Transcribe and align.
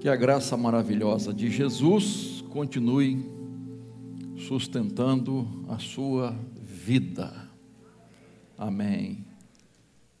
Que 0.00 0.08
a 0.08 0.16
graça 0.16 0.56
maravilhosa 0.56 1.30
de 1.30 1.50
Jesus 1.50 2.42
continue 2.48 3.22
sustentando 4.48 5.46
a 5.68 5.78
sua 5.78 6.34
vida. 6.58 7.30
Amém. 8.56 9.26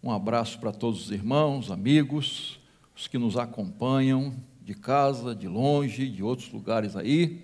Um 0.02 0.12
abraço 0.12 0.58
para 0.58 0.70
todos 0.70 1.06
os 1.06 1.10
irmãos, 1.10 1.70
amigos, 1.70 2.60
os 2.94 3.08
que 3.08 3.16
nos 3.16 3.38
acompanham 3.38 4.34
de 4.60 4.74
casa, 4.74 5.34
de 5.34 5.48
longe, 5.48 6.10
de 6.10 6.22
outros 6.22 6.52
lugares 6.52 6.94
aí. 6.94 7.40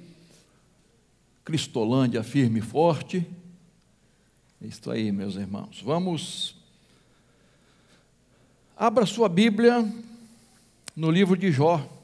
Cristolândia 1.43 2.23
firme 2.23 2.59
e 2.59 2.63
forte. 2.63 3.27
É 4.61 4.67
isso 4.67 4.91
aí, 4.91 5.11
meus 5.11 5.37
irmãos. 5.37 5.81
Vamos. 5.83 6.55
Abra 8.77 9.07
sua 9.07 9.27
Bíblia 9.27 9.91
no 10.95 11.11
livro 11.11 11.35
de 11.35 11.51
Jó. 11.51 11.96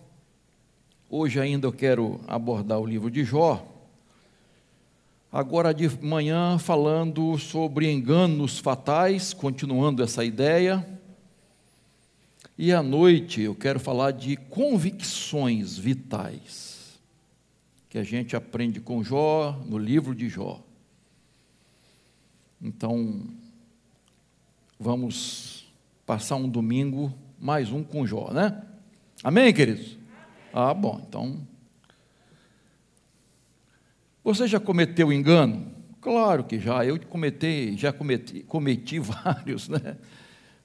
Hoje 1.15 1.39
ainda 1.39 1.67
eu 1.67 1.73
quero 1.75 2.23
abordar 2.27 2.81
o 2.81 2.87
livro 2.87 3.11
de 3.11 3.23
Jó. 3.23 3.69
Agora 5.31 5.75
de 5.75 5.87
manhã 6.03 6.57
falando 6.57 7.37
sobre 7.37 7.93
enganos 7.93 8.59
fatais, 8.59 9.35
continuando 9.35 10.03
essa 10.03 10.25
ideia. 10.25 10.89
E 12.57 12.73
à 12.73 12.83
noite 12.83 13.43
eu 13.43 13.55
quero 13.55 13.79
falar 13.79 14.13
de 14.13 14.39
convicções 14.39 15.77
vitais, 15.77 16.99
que 17.91 17.99
a 17.99 18.03
gente 18.03 18.35
aprende 18.35 18.81
com 18.81 19.05
Jó, 19.05 19.61
no 19.67 19.77
livro 19.77 20.15
de 20.15 20.31
Jó. 20.31 20.63
Então, 22.59 23.23
vamos 24.81 25.71
passar 26.07 26.37
um 26.37 26.49
domingo, 26.49 27.13
mais 27.39 27.71
um 27.71 27.85
com 27.85 28.07
Jó, 28.07 28.31
né? 28.33 28.63
Amém, 29.23 29.53
queridos? 29.53 30.01
Ah, 30.53 30.75
bom, 30.75 31.01
então. 31.09 31.47
Você 34.23 34.47
já 34.47 34.61
cometeu 34.61 35.13
engano? 35.13 35.73
Claro 36.01 36.45
que 36.45 36.59
já, 36.59 36.85
eu 36.85 36.99
cometi, 37.01 37.77
já 37.77 37.93
cometi, 37.93 38.41
cometi 38.43 38.99
vários, 39.01 39.69
né? 39.69 39.97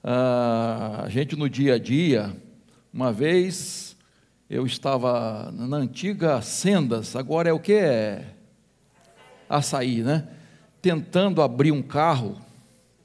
Ah, 0.03 1.03
a 1.05 1.09
gente 1.09 1.35
no 1.35 1.49
dia 1.49 1.75
a 1.75 1.79
dia, 1.79 2.35
uma 2.91 3.13
vez 3.13 3.95
eu 4.49 4.65
estava 4.65 5.51
na 5.51 5.77
antiga 5.77 6.41
Sendas, 6.41 7.15
agora 7.15 7.49
é 7.49 7.53
o 7.53 7.59
que? 7.59 7.73
É 7.73 8.33
açaí, 9.49 10.03
né? 10.03 10.27
Tentando 10.81 11.41
abrir 11.41 11.71
um 11.71 11.81
carro, 11.81 12.37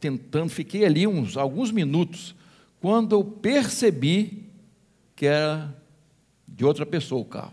tentando, 0.00 0.50
fiquei 0.50 0.84
ali 0.84 1.06
uns 1.06 1.36
alguns 1.36 1.70
minutos, 1.70 2.34
quando 2.80 3.14
eu 3.14 3.22
percebi 3.22 4.50
que 5.14 5.26
era 5.26 5.81
de 6.54 6.64
outra 6.64 6.84
pessoa 6.84 7.22
o 7.22 7.24
carro. 7.24 7.52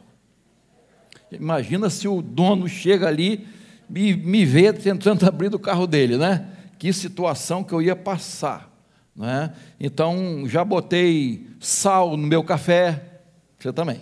Imagina 1.32 1.90
se 1.90 2.08
o 2.08 2.22
dono 2.22 2.68
chega 2.68 3.08
ali 3.08 3.48
e 3.94 4.14
me 4.14 4.46
vê 4.46 4.74
tentando 4.74 5.26
abrir 5.26 5.54
o 5.54 5.60
carro 5.60 5.88
dele, 5.88 6.18
né? 6.18 6.48
Que 6.78 6.92
situação 6.92 7.64
que 7.64 7.74
eu 7.74 7.82
ia 7.82 7.96
passar, 7.96 8.72
né? 9.16 9.54
Então 9.80 10.48
já 10.48 10.64
botei 10.64 11.48
sal 11.60 12.18
no 12.18 12.28
meu 12.28 12.44
café, 12.44 13.22
você 13.58 13.72
também. 13.72 14.02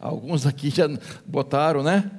Alguns 0.00 0.46
aqui 0.46 0.70
já 0.70 0.88
botaram, 1.26 1.82
né? 1.82 2.10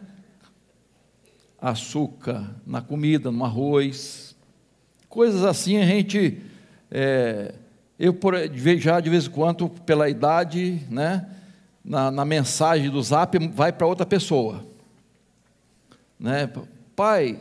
Açúcar 1.62 2.56
na 2.66 2.82
comida, 2.82 3.32
no 3.32 3.46
arroz, 3.46 4.36
coisas 5.08 5.44
assim 5.44 5.78
a 5.78 5.86
gente, 5.86 6.42
é, 6.92 7.54
eu 7.98 8.18
já 8.78 9.00
de 9.00 9.10
vez 9.10 9.26
em 9.28 9.30
quando 9.30 9.70
pela 9.70 10.10
idade, 10.10 10.82
né? 10.90 11.26
Na, 11.84 12.12
na 12.12 12.26
mensagem 12.26 12.90
do 12.90 13.02
zap 13.02 13.38
vai 13.50 13.72
para 13.72 13.88
outra 13.88 14.06
pessoa. 14.06 14.66
Né? 16.20 16.52
Pai, 16.96 17.40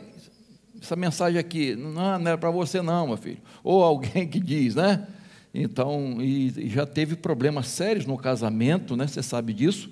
essa 0.81 0.95
mensagem 0.95 1.39
aqui, 1.39 1.75
não, 1.75 2.19
não 2.19 2.27
era 2.27 2.37
para 2.37 2.49
você 2.49 2.81
não, 2.81 3.07
meu 3.07 3.17
filho. 3.17 3.41
Ou 3.63 3.83
alguém 3.83 4.27
que 4.27 4.39
diz, 4.39 4.75
né? 4.75 5.07
Então, 5.53 6.21
e, 6.21 6.65
e 6.65 6.69
já 6.69 6.85
teve 6.85 7.15
problemas 7.15 7.67
sérios 7.67 8.05
no 8.05 8.17
casamento, 8.17 8.95
né? 8.95 9.07
Você 9.07 9.21
sabe 9.21 9.53
disso, 9.53 9.91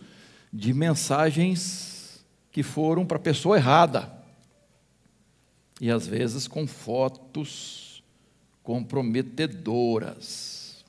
de 0.53 0.73
mensagens 0.73 2.23
que 2.51 2.63
foram 2.63 3.05
para 3.05 3.17
a 3.17 3.21
pessoa 3.21 3.57
errada. 3.57 4.11
E 5.79 5.91
às 5.91 6.07
vezes 6.07 6.47
com 6.47 6.65
fotos 6.65 8.03
comprometedoras. 8.63 10.83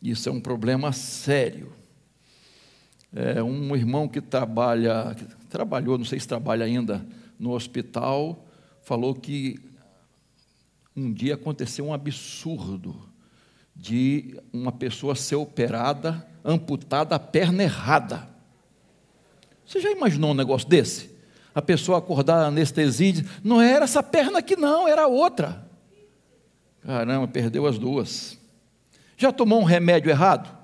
Isso 0.00 0.28
é 0.28 0.32
um 0.32 0.40
problema 0.40 0.92
sério. 0.92 1.72
É, 3.14 3.42
um 3.42 3.76
irmão 3.76 4.08
que 4.08 4.20
trabalha, 4.20 5.14
que 5.14 5.24
trabalhou, 5.46 5.98
não 5.98 6.04
sei 6.04 6.18
se 6.18 6.26
trabalha 6.26 6.64
ainda 6.64 7.04
no 7.38 7.52
hospital, 7.52 8.46
falou 8.82 9.14
que 9.14 9.60
um 10.96 11.12
dia 11.12 11.34
aconteceu 11.34 11.86
um 11.86 11.92
absurdo 11.92 12.96
de 13.74 14.40
uma 14.52 14.72
pessoa 14.72 15.14
ser 15.14 15.36
operada, 15.36 16.26
amputada 16.44 17.14
a 17.14 17.18
perna 17.18 17.62
errada. 17.62 18.28
Você 19.66 19.80
já 19.80 19.90
imaginou 19.90 20.30
um 20.30 20.34
negócio 20.34 20.68
desse? 20.68 21.10
A 21.54 21.60
pessoa 21.60 21.98
acordar 21.98 22.46
anestesia 22.46 23.08
e 23.08 23.12
diz, 23.12 23.24
não 23.44 23.60
era 23.60 23.84
essa 23.84 24.02
perna 24.02 24.38
aqui 24.38 24.56
não, 24.56 24.88
era 24.88 25.06
outra. 25.06 25.66
Caramba, 26.80 27.28
perdeu 27.28 27.66
as 27.66 27.78
duas. 27.78 28.38
Já 29.16 29.30
tomou 29.30 29.60
um 29.60 29.64
remédio 29.64 30.10
errado? 30.10 30.61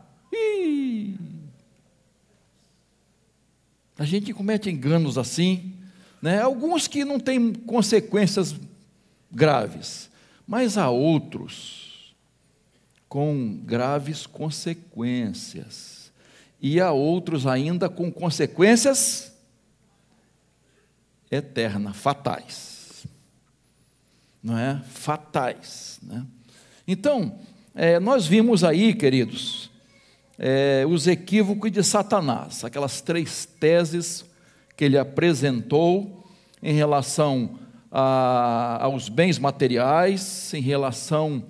A 3.98 4.04
gente 4.04 4.32
comete 4.32 4.70
enganos 4.70 5.18
assim, 5.18 5.74
né? 6.22 6.40
alguns 6.40 6.86
que 6.86 7.04
não 7.04 7.18
têm 7.18 7.52
consequências 7.52 8.54
graves, 9.30 10.08
mas 10.46 10.78
há 10.78 10.88
outros 10.88 12.14
com 13.08 13.60
graves 13.64 14.24
consequências, 14.24 16.12
e 16.60 16.80
há 16.80 16.92
outros 16.92 17.46
ainda 17.46 17.88
com 17.88 18.12
consequências 18.12 19.32
eternas, 21.30 21.96
fatais. 21.96 23.06
Não 24.42 24.56
é? 24.58 24.80
Fatais. 24.90 25.98
Né? 26.02 26.24
Então, 26.86 27.38
é, 27.74 27.98
nós 27.98 28.26
vimos 28.26 28.62
aí, 28.62 28.94
queridos, 28.94 29.70
é, 30.38 30.84
os 30.88 31.06
equívocos 31.06 31.72
de 31.72 31.82
Satanás, 31.82 32.62
aquelas 32.62 33.00
três 33.00 33.44
teses 33.44 34.24
que 34.76 34.84
ele 34.84 34.96
apresentou 34.96 36.24
em 36.62 36.72
relação 36.72 37.58
a, 37.90 38.84
aos 38.84 39.08
bens 39.08 39.38
materiais, 39.38 40.54
em 40.54 40.60
relação 40.60 41.44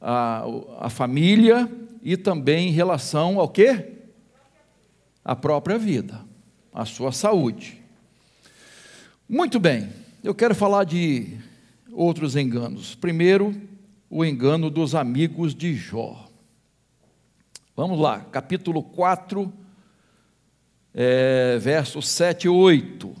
à 0.00 0.88
família 0.88 1.68
e 2.02 2.16
também 2.16 2.68
em 2.68 2.72
relação 2.72 3.40
ao 3.40 3.48
quê? 3.48 3.94
A 5.24 5.34
própria 5.34 5.76
vida, 5.76 6.20
a 6.72 6.84
sua 6.84 7.10
saúde. 7.10 7.82
Muito 9.28 9.58
bem, 9.58 9.88
eu 10.22 10.34
quero 10.34 10.54
falar 10.54 10.84
de 10.84 11.36
outros 11.92 12.36
enganos. 12.36 12.94
Primeiro, 12.94 13.60
o 14.08 14.24
engano 14.24 14.70
dos 14.70 14.94
amigos 14.94 15.54
de 15.54 15.74
Jó. 15.74 16.27
Vamos 17.78 18.00
lá, 18.00 18.22
capítulo 18.32 18.82
4, 18.82 19.52
é, 20.92 21.58
versos 21.58 22.08
7 22.08 22.46
e 22.46 22.48
8. 22.48 23.14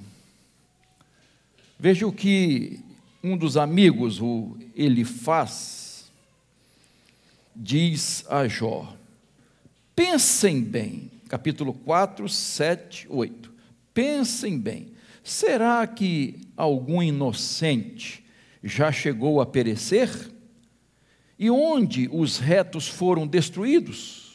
Veja 1.78 2.08
o 2.08 2.12
que 2.12 2.80
um 3.22 3.36
dos 3.36 3.56
amigos, 3.56 4.20
o 4.20 4.56
Elifaz, 4.74 6.10
diz 7.54 8.24
a 8.28 8.48
Jó. 8.48 8.96
Pensem 9.94 10.60
bem, 10.60 11.08
capítulo 11.28 11.72
4, 11.72 12.28
7, 12.28 13.06
8. 13.08 13.52
Pensem 13.94 14.58
bem, 14.58 14.88
será 15.22 15.86
que 15.86 16.40
algum 16.56 17.00
inocente 17.00 18.24
já 18.64 18.90
chegou 18.90 19.40
a 19.40 19.46
perecer? 19.46 20.10
E 21.38 21.48
onde 21.48 22.10
os 22.12 22.38
retos 22.38 22.88
foram 22.88 23.24
destruídos? 23.24 24.27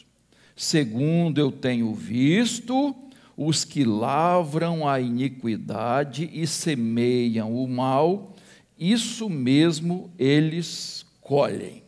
Segundo 0.56 1.38
eu 1.38 1.50
tenho 1.50 1.92
visto, 1.94 2.94
os 3.36 3.64
que 3.64 3.84
lavram 3.84 4.88
a 4.88 5.00
iniquidade 5.00 6.30
e 6.32 6.46
semeiam 6.46 7.54
o 7.54 7.68
mal, 7.68 8.34
isso 8.78 9.28
mesmo 9.28 10.12
eles 10.18 11.04
colhem. 11.20 11.82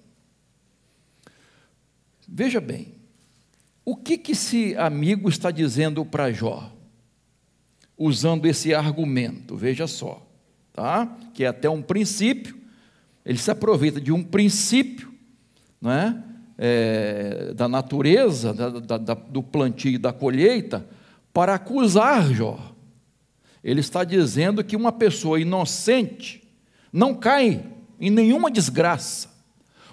Veja 2.27 2.61
bem, 2.61 2.95
o 3.85 3.95
que, 3.95 4.19
que 4.19 4.33
esse 4.33 4.75
amigo 4.77 5.29
está 5.29 5.53
dizendo 5.53 6.05
para 6.05 6.33
Jó? 6.33 6.73
Usando 7.97 8.47
esse 8.47 8.75
argumento, 8.75 9.57
veja 9.57 9.87
só, 9.87 10.27
tá? 10.73 11.07
que 11.33 11.45
é 11.45 11.47
até 11.47 11.71
um 11.71 11.81
princípio, 11.81 12.57
ele 13.25 13.39
se 13.39 13.51
aproveita 13.51 14.01
de 14.01 14.13
um 14.13 14.23
princípio, 14.23 15.15
não 15.81 15.93
é? 15.93 16.23
É, 16.59 17.53
da 17.55 17.69
natureza, 17.69 18.53
da, 18.53 18.99
da, 18.99 19.15
do 19.15 19.43
plantio 19.43 19.93
e 19.93 19.99
da 19.99 20.13
colheita, 20.13 20.87
para 21.33 21.55
acusar 21.55 22.33
Jó. 22.33 22.59
Ele 23.63 23.81
está 23.81 24.05
dizendo 24.05 24.63
que 24.65 24.77
uma 24.77 24.93
pessoa 24.93 25.41
inocente 25.41 26.43
não 26.93 27.15
cai 27.15 27.65
em 28.01 28.11
nenhuma 28.11 28.51
desgraça. 28.51 29.29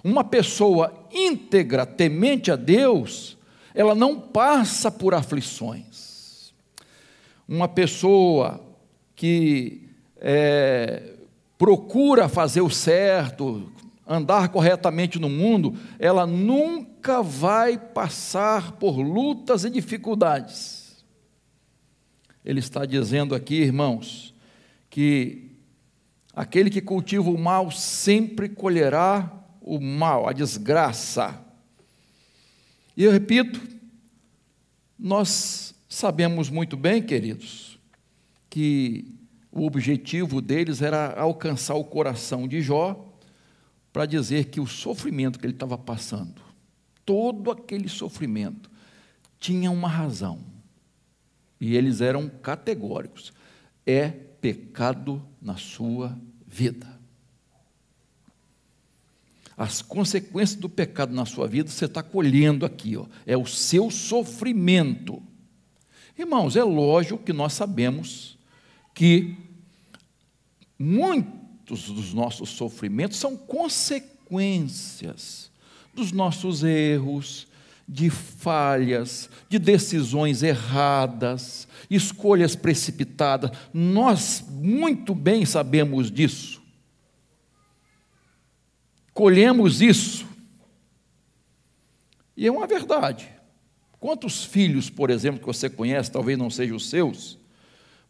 Uma 0.04 0.24
pessoa 0.24 1.08
íntegra, 1.12 1.86
temente 1.86 2.52
a 2.52 2.56
Deus, 2.56 3.38
ela 3.74 3.96
não 3.96 4.20
passa 4.20 4.92
por 4.92 5.14
aflições. 5.14 6.54
Uma 7.48 7.68
pessoa 7.68 8.62
que 9.16 9.90
é, 10.18 11.14
procura 11.58 12.30
fazer 12.30 12.62
o 12.62 12.70
certo, 12.70 13.72
andar 14.08 14.50
corretamente 14.50 15.18
no 15.20 15.30
mundo, 15.30 15.76
ela 15.98 16.26
nunca 16.26 17.22
vai 17.22 17.78
passar 17.78 18.74
por 18.74 18.98
lutas 18.98 19.64
e 19.64 19.70
dificuldades. 19.70 21.04
Ele 22.44 22.60
está 22.60 22.86
dizendo 22.86 23.34
aqui, 23.34 23.56
irmãos, 23.56 24.34
que 24.90 25.52
aquele 26.34 26.70
que 26.70 26.82
cultiva 26.82 27.30
o 27.30 27.38
mal 27.38 27.72
sempre 27.72 28.50
colherá 28.50 29.32
o 29.62 29.80
mal, 29.80 30.28
a 30.28 30.34
desgraça. 30.34 31.40
E 32.98 33.04
eu 33.04 33.12
repito, 33.12 33.62
nós 35.00 35.74
sabemos 35.88 36.50
muito 36.50 36.76
bem, 36.76 37.02
queridos, 37.02 37.80
que 38.50 39.16
o 39.52 39.66
objetivo 39.66 40.42
deles 40.42 40.82
era 40.82 41.14
alcançar 41.14 41.76
o 41.76 41.84
coração 41.86 42.48
de 42.48 42.62
Jó 42.62 43.13
para 43.94 44.08
dizer 44.08 44.46
que 44.46 44.60
o 44.60 44.66
sofrimento 44.66 45.38
que 45.38 45.46
ele 45.46 45.54
estava 45.54 45.78
passando, 45.78 46.42
todo 47.06 47.52
aquele 47.52 47.88
sofrimento, 47.88 48.70
tinha 49.40 49.70
uma 49.70 49.88
razão. 49.88 50.44
E 51.62 51.76
eles 51.76 52.02
eram 52.02 52.28
categóricos: 52.28 53.32
é 53.86 54.10
pecado 54.10 55.24
na 55.40 55.56
sua 55.58 56.18
vida. 56.48 57.00
As 59.56 59.84
consequências 59.84 60.60
do 60.60 60.68
pecado 60.68 61.14
na 61.14 61.26
sua 61.26 61.48
vida 61.48 61.70
você 61.70 61.86
está 61.86 62.02
colhendo 62.02 62.66
aqui, 62.66 62.98
ó, 62.98 63.06
é 63.28 63.38
o 63.38 63.46
seu 63.46 63.92
sofrimento. 63.92 65.22
Irmãos, 66.18 66.56
é 66.56 66.64
lógico 66.64 67.24
que 67.24 67.32
nós 67.32 67.54
sabemos 67.54 68.38
que 68.94 69.38
dos 71.82 72.14
nossos 72.14 72.52
sofrimentos 72.52 73.18
são 73.18 73.36
consequências 73.36 75.52
dos 75.94 76.12
nossos 76.12 76.64
erros, 76.64 77.48
de 77.88 78.10
falhas, 78.10 79.30
de 79.50 79.60
decisões 79.60 80.42
erradas, 80.42 81.68
escolhas 81.90 82.56
precipitadas. 82.56 83.52
Nós 83.74 84.44
muito 84.50 85.14
bem 85.14 85.46
sabemos 85.46 86.10
disso. 86.10 86.62
Colhemos 89.14 89.82
isso. 89.82 90.26
E 92.36 92.48
é 92.48 92.52
uma 92.52 92.66
verdade. 92.66 93.30
Quantos 94.00 94.44
filhos, 94.44 94.90
por 94.90 95.10
exemplo, 95.10 95.40
que 95.40 95.46
você 95.46 95.70
conhece, 95.70 96.12
talvez 96.12 96.38
não 96.38 96.50
sejam 96.50 96.76
os 96.76 96.90
seus, 96.90 97.38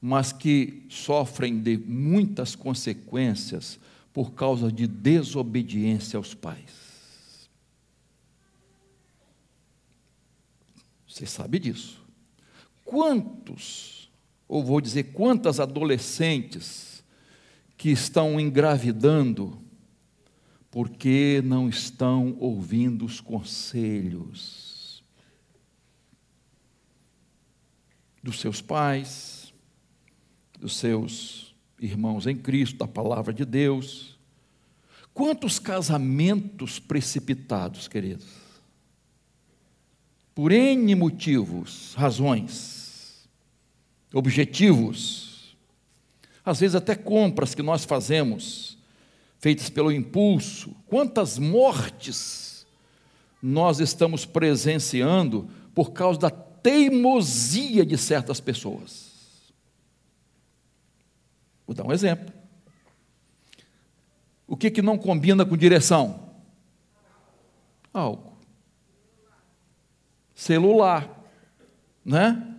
mas 0.06 0.34
que 0.34 0.86
sofrem 0.90 1.62
de 1.62 1.78
muitas 1.78 2.56
consequências 2.56 3.80
por 4.12 4.34
causa 4.34 4.70
de 4.70 4.86
desobediência 4.86 6.18
aos 6.18 6.34
pais. 6.34 7.50
Você 11.08 11.26
sabe 11.26 11.58
disso. 11.58 12.04
Quantos, 12.84 14.12
ou 14.46 14.62
vou 14.62 14.82
dizer 14.82 15.14
quantas 15.14 15.62
adolescentes 15.62 17.02
que 17.78 17.90
estão 17.90 18.38
engravidando 18.38 19.58
porque 20.70 21.42
não 21.46 21.70
estão 21.70 22.36
ouvindo 22.42 23.06
os 23.06 23.22
conselhos 23.22 25.02
dos 28.22 28.42
seus 28.42 28.62
pais, 28.62 29.43
dos 30.64 30.78
seus 30.78 31.54
irmãos 31.78 32.26
em 32.26 32.38
Cristo, 32.38 32.78
da 32.78 32.88
palavra 32.88 33.34
de 33.34 33.44
Deus. 33.44 34.18
Quantos 35.14 35.60
casamentos 35.60 36.80
precipitados, 36.80 37.90
queridos? 37.90 38.26
Por 40.34 40.54
N 40.54 40.96
motivos, 40.96 41.94
razões, 41.96 43.28
objetivos, 44.14 45.54
às 46.46 46.62
vezes 46.62 46.76
até 46.76 46.96
compras 46.96 47.54
que 47.54 47.62
nós 47.62 47.84
fazemos, 47.84 48.78
feitas 49.40 49.70
pelo 49.70 49.92
impulso. 49.92 50.74
Quantas 50.88 51.38
mortes 51.38 52.66
nós 53.42 53.82
estamos 53.82 54.26
presenciando 54.26 55.50
por 55.76 55.92
causa 55.92 56.22
da 56.22 56.30
teimosia 56.32 57.86
de 57.86 57.98
certas 57.98 58.40
pessoas. 58.40 59.13
Vou 61.74 61.84
dar 61.84 61.90
um 61.90 61.92
exemplo. 61.92 62.32
O 64.48 64.56
que, 64.56 64.70
que 64.70 64.82
não 64.82 64.96
combina 64.96 65.44
com 65.44 65.58
direção? 65.58 66.30
Álcool. 67.92 68.38
Celular. 70.36 71.10
Né? 72.06 72.56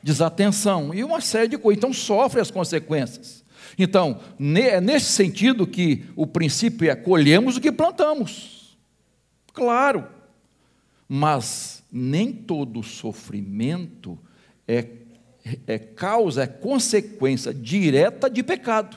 Desatenção. 0.00 0.94
E 0.94 1.02
uma 1.02 1.20
série 1.20 1.48
de 1.48 1.58
coisas. 1.58 1.78
Então 1.78 1.92
sofre 1.92 2.40
as 2.40 2.52
consequências. 2.52 3.44
Então, 3.76 4.20
é 4.54 4.80
nesse 4.80 5.12
sentido 5.12 5.66
que 5.66 6.04
o 6.14 6.26
princípio 6.26 6.88
é 6.88 6.94
colhemos 6.94 7.56
o 7.56 7.60
que 7.60 7.72
plantamos. 7.72 8.78
Claro. 9.52 10.06
Mas 11.08 11.82
nem 11.90 12.32
todo 12.32 12.82
sofrimento 12.82 14.16
é 14.68 14.82
é 15.66 15.78
causa, 15.78 16.44
é 16.44 16.46
consequência 16.46 17.52
direta 17.52 18.30
de 18.30 18.42
pecado. 18.42 18.96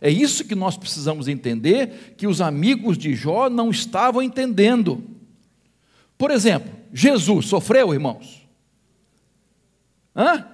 É 0.00 0.10
isso 0.10 0.44
que 0.44 0.54
nós 0.54 0.76
precisamos 0.76 1.28
entender, 1.28 2.14
que 2.16 2.26
os 2.26 2.40
amigos 2.40 2.96
de 2.96 3.14
Jó 3.14 3.50
não 3.50 3.70
estavam 3.70 4.22
entendendo. 4.22 5.04
Por 6.16 6.30
exemplo, 6.30 6.70
Jesus 6.92 7.46
sofreu, 7.46 7.92
irmãos? 7.92 8.46
Hã? 10.16 10.46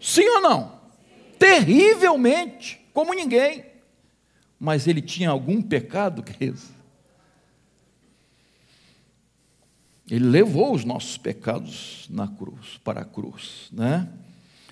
Sim 0.00 0.26
ou 0.28 0.40
não? 0.40 0.80
Terrivelmente, 1.38 2.80
como 2.92 3.14
ninguém. 3.14 3.64
Mas 4.58 4.86
ele 4.86 5.00
tinha 5.00 5.30
algum 5.30 5.60
pecado, 5.62 6.22
queridos? 6.22 6.64
Ele 10.10 10.24
levou 10.26 10.74
os 10.74 10.84
nossos 10.84 11.16
pecados 11.16 12.06
na 12.10 12.26
cruz, 12.26 12.80
para 12.82 13.02
a 13.02 13.04
cruz, 13.04 13.68
né? 13.72 14.08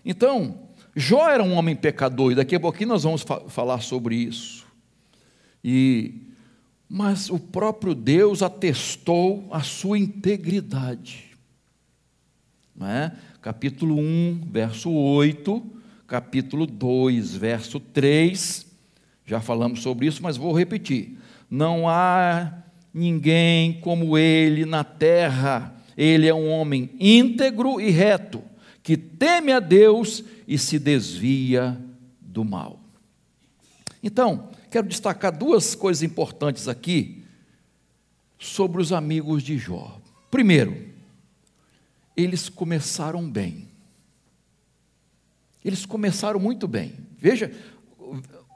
Então, 0.04 0.59
Jó 0.97 1.28
era 1.28 1.42
um 1.42 1.54
homem 1.54 1.76
pecador, 1.76 2.33
e 2.33 2.35
daqui 2.35 2.57
a 2.57 2.61
pouquinho 2.61 2.88
nós 2.88 3.04
vamos 3.04 3.23
fa 3.23 3.40
falar 3.49 3.80
sobre 3.80 4.16
isso. 4.16 4.66
E 5.62 6.23
mas 6.88 7.28
o 7.28 7.38
próprio 7.38 7.95
Deus 7.95 8.42
atestou 8.42 9.47
a 9.50 9.61
sua 9.61 9.99
integridade. 9.99 11.26
É? 12.80 13.12
Capítulo 13.42 13.99
1, 13.99 14.49
verso 14.50 14.90
8, 14.90 15.62
capítulo 16.07 16.66
2, 16.66 17.35
verso 17.35 17.78
3, 17.78 18.66
já 19.26 19.40
falamos 19.40 19.83
sobre 19.83 20.07
isso, 20.07 20.23
mas 20.23 20.37
vou 20.37 20.57
repetir. 20.57 21.18
Não 21.50 21.88
há 21.88 22.62
ninguém 22.92 23.80
como 23.80 24.16
ele 24.16 24.64
na 24.64 24.85
terra. 24.85 25.75
Ele 25.97 26.26
é 26.26 26.35
um 26.35 26.49
homem 26.49 26.90
íntegro 26.99 27.80
e 27.80 27.90
reto, 27.90 28.42
que 28.83 28.97
teme 28.97 29.52
a 29.52 29.61
Deus 29.61 30.25
e 30.47 30.57
se 30.57 30.78
desvia 30.78 31.78
do 32.21 32.45
mal. 32.45 32.80
Então, 34.02 34.50
quero 34.71 34.87
destacar 34.87 35.37
duas 35.37 35.75
coisas 35.75 36.02
importantes 36.02 36.68
aqui 36.68 37.25
sobre 38.38 38.80
os 38.80 38.92
amigos 38.92 39.42
de 39.42 39.59
Jó. 39.59 40.00
Primeiro, 40.30 40.88
eles 42.16 42.49
começaram 42.49 43.28
bem. 43.28 43.68
Eles 45.64 45.85
começaram 45.85 46.38
muito 46.38 46.68
bem. 46.68 46.95
Veja, 47.18 47.52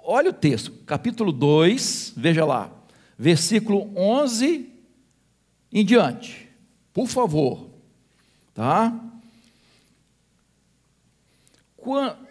olha 0.04 0.30
o 0.30 0.34
texto, 0.34 0.70
capítulo 0.86 1.32
2, 1.32 2.12
veja 2.16 2.44
lá 2.44 2.81
versículo 3.22 3.88
11 3.96 4.68
em 5.72 5.84
diante. 5.84 6.48
Por 6.92 7.06
favor, 7.06 7.70
tá? 8.52 8.92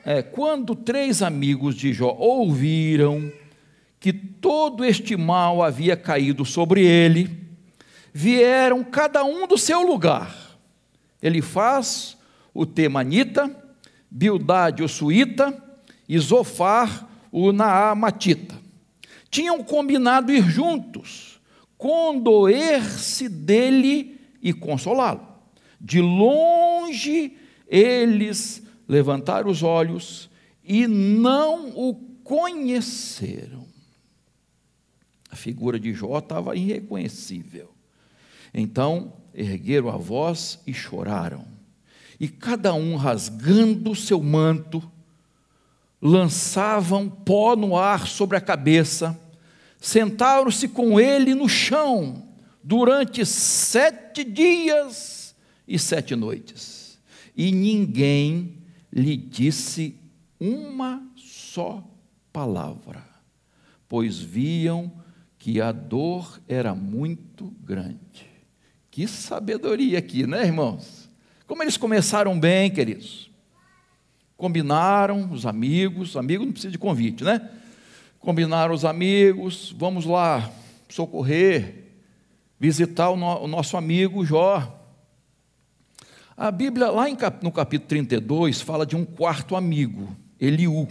É, 0.03 0.21
quando 0.21 0.75
três 0.75 1.21
amigos 1.21 1.75
de 1.75 1.93
Jó 1.93 2.13
ouviram 2.19 3.31
que 4.01 4.11
todo 4.11 4.83
este 4.83 5.15
mal 5.15 5.63
havia 5.63 5.95
caído 5.95 6.43
sobre 6.43 6.85
ele, 6.85 7.39
vieram 8.13 8.83
cada 8.83 9.23
um 9.23 9.47
do 9.47 9.57
seu 9.57 9.83
lugar. 9.83 10.35
Ele 11.23 11.41
faz 11.41 12.17
o 12.53 12.65
Temanita, 12.65 13.49
Bildade 14.09 14.83
o 14.83 14.89
Suíta 14.89 15.57
e 16.09 16.19
Zofar 16.19 17.07
o 17.31 17.53
Naamatita. 17.53 18.60
Tinham 19.31 19.63
combinado 19.63 20.31
ir 20.31 20.43
juntos, 20.43 21.39
condoer-se 21.77 23.29
dele 23.29 24.19
e 24.41 24.51
consolá-lo. 24.51 25.25
De 25.79 26.01
longe 26.01 27.37
eles 27.65 28.61
levantaram 28.87 29.49
os 29.49 29.63
olhos 29.63 30.29
e 30.61 30.85
não 30.85 31.69
o 31.69 31.95
conheceram. 32.23 33.65
A 35.29 35.35
figura 35.37 35.79
de 35.79 35.93
Jó 35.93 36.19
estava 36.19 36.55
irreconhecível. 36.55 37.73
Então 38.53 39.13
ergueram 39.33 39.89
a 39.89 39.95
voz 39.95 40.59
e 40.67 40.73
choraram. 40.73 41.47
E 42.19 42.27
cada 42.27 42.73
um 42.73 42.97
rasgando 42.97 43.95
seu 43.95 44.21
manto, 44.21 44.83
lançavam 46.01 47.07
pó 47.07 47.55
no 47.55 47.77
ar 47.77 48.07
sobre 48.07 48.35
a 48.35 48.41
cabeça, 48.41 49.19
sentaram-se 49.79 50.67
com 50.67 50.99
ele 50.99 51.35
no 51.35 51.47
chão 51.47 52.27
durante 52.63 53.25
sete 53.25 54.23
dias 54.23 55.35
e 55.67 55.77
sete 55.77 56.15
noites. 56.15 56.99
E 57.37 57.51
ninguém 57.51 58.57
lhe 58.91 59.15
disse 59.15 59.95
uma 60.39 61.01
só 61.15 61.83
palavra, 62.33 63.03
pois 63.87 64.19
viam 64.19 64.91
que 65.37 65.61
a 65.61 65.71
dor 65.71 66.39
era 66.47 66.75
muito 66.75 67.53
grande. 67.63 68.29
Que 68.89 69.07
sabedoria 69.07 69.99
aqui, 69.99 70.27
né, 70.27 70.45
irmãos? 70.45 71.09
Como 71.47 71.63
eles 71.63 71.77
começaram 71.77 72.39
bem, 72.39 72.69
queridos. 72.69 73.30
Combinaram 74.41 75.31
os 75.31 75.45
amigos, 75.45 76.17
amigo 76.17 76.43
não 76.43 76.51
precisa 76.51 76.71
de 76.71 76.79
convite, 76.79 77.23
né? 77.23 77.47
Combinaram 78.19 78.73
os 78.73 78.83
amigos, 78.83 79.71
vamos 79.77 80.03
lá 80.03 80.49
socorrer, 80.89 81.83
visitar 82.59 83.11
o, 83.11 83.15
no, 83.15 83.43
o 83.43 83.47
nosso 83.47 83.77
amigo 83.77 84.25
Jó. 84.25 84.83
A 86.35 86.49
Bíblia, 86.49 86.89
lá 86.89 87.07
em, 87.07 87.15
no 87.43 87.51
capítulo 87.51 87.87
32, 87.87 88.61
fala 88.61 88.83
de 88.83 88.95
um 88.95 89.05
quarto 89.05 89.55
amigo, 89.55 90.17
Eliú, 90.39 90.87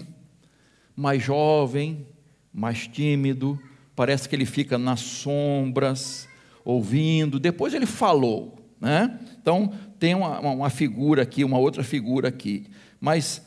mais 0.94 1.20
jovem, 1.20 2.06
mais 2.54 2.86
tímido, 2.86 3.58
parece 3.96 4.28
que 4.28 4.36
ele 4.36 4.46
fica 4.46 4.78
nas 4.78 5.00
sombras, 5.00 6.28
ouvindo, 6.64 7.40
depois 7.40 7.74
ele 7.74 7.86
falou, 7.86 8.56
né? 8.80 9.18
Então 9.42 9.72
tem 9.98 10.14
uma, 10.14 10.38
uma 10.38 10.70
figura 10.70 11.24
aqui, 11.24 11.42
uma 11.42 11.58
outra 11.58 11.82
figura 11.82 12.28
aqui, 12.28 12.68
mas 13.00 13.42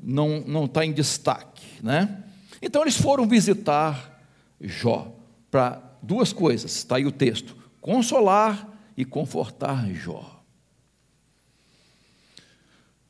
não 0.00 0.64
está 0.64 0.84
em 0.84 0.92
destaque, 0.92 1.66
né? 1.82 2.24
Então 2.60 2.82
eles 2.82 2.96
foram 2.96 3.26
visitar 3.26 4.22
Jó 4.60 5.12
para 5.50 5.82
duas 6.02 6.32
coisas, 6.32 6.76
está 6.76 6.96
aí 6.96 7.04
o 7.04 7.12
texto: 7.12 7.56
consolar 7.80 8.68
e 8.96 9.04
confortar 9.04 9.92
Jó. 9.92 10.42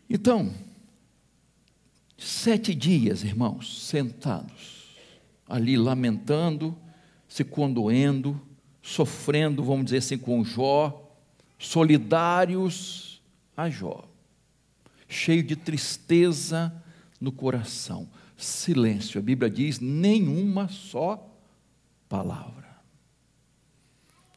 Então, 0.09 0.53
sete 2.19 2.75
dias, 2.75 3.25
irmãos, 3.25 3.87
sentados, 3.89 4.97
ali 5.49 5.77
lamentando, 5.77 6.77
se 7.29 7.45
condoendo, 7.45 8.41
sofrendo, 8.83 9.63
vamos 9.65 9.87
dizer 9.87 9.99
assim, 9.99 10.19
com 10.19 10.45
Jó, 10.45 11.11
solidários 11.59 13.23
a 13.57 13.71
Jó, 13.71 14.05
cheio 15.12 15.42
de 15.42 15.54
tristeza 15.54 16.73
no 17.21 17.31
coração, 17.31 18.09
silêncio. 18.37 19.19
A 19.19 19.23
Bíblia 19.23 19.50
diz: 19.50 19.78
nenhuma 19.78 20.69
só 20.69 21.31
palavra. 22.09 22.62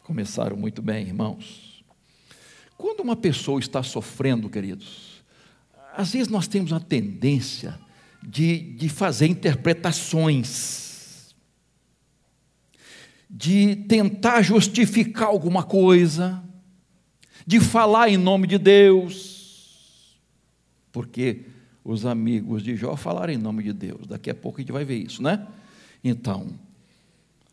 Começaram 0.04 0.56
muito 0.56 0.82
bem, 0.82 1.08
irmãos. 1.08 1.84
Quando 2.78 3.00
uma 3.00 3.16
pessoa 3.16 3.60
está 3.60 3.82
sofrendo, 3.82 4.50
queridos, 4.50 5.24
às 5.96 6.12
vezes 6.12 6.28
nós 6.28 6.48
temos 6.48 6.74
a 6.74 6.80
tendência 6.80 7.80
de, 8.22 8.74
de 8.74 8.90
fazer 8.90 9.28
interpretações 9.28 10.86
de 13.38 13.76
tentar 13.76 14.42
justificar 14.42 15.28
alguma 15.28 15.62
coisa, 15.62 16.42
de 17.46 17.60
falar 17.60 18.08
em 18.08 18.16
nome 18.16 18.48
de 18.48 18.58
Deus, 18.58 19.35
porque 20.96 21.42
os 21.84 22.06
amigos 22.06 22.64
de 22.64 22.74
Jó 22.78 22.96
falaram 22.96 23.34
em 23.34 23.38
nome 23.38 23.62
de 23.64 23.74
Deus, 23.74 24.08
daqui 24.08 24.30
a 24.30 24.34
pouco 24.34 24.60
a 24.60 24.62
gente 24.62 24.72
vai 24.72 24.86
ver 24.86 24.96
isso, 24.96 25.22
né? 25.22 25.46
Então, 26.02 26.58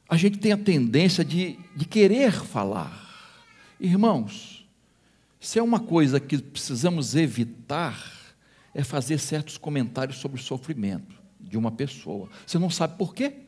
a 0.08 0.16
gente 0.16 0.38
tem 0.38 0.52
a 0.52 0.56
tendência 0.56 1.24
de, 1.24 1.58
de 1.74 1.84
querer 1.84 2.30
falar, 2.30 3.44
irmãos, 3.80 4.64
se 5.40 5.58
é 5.58 5.62
uma 5.62 5.80
coisa 5.80 6.20
que 6.20 6.38
precisamos 6.38 7.16
evitar, 7.16 8.00
é 8.72 8.84
fazer 8.84 9.18
certos 9.18 9.58
comentários 9.58 10.18
sobre 10.18 10.40
o 10.40 10.42
sofrimento 10.42 11.20
de 11.40 11.58
uma 11.58 11.72
pessoa. 11.72 12.28
Você 12.46 12.60
não 12.60 12.70
sabe 12.70 12.96
por 12.96 13.12
quê? 13.12 13.38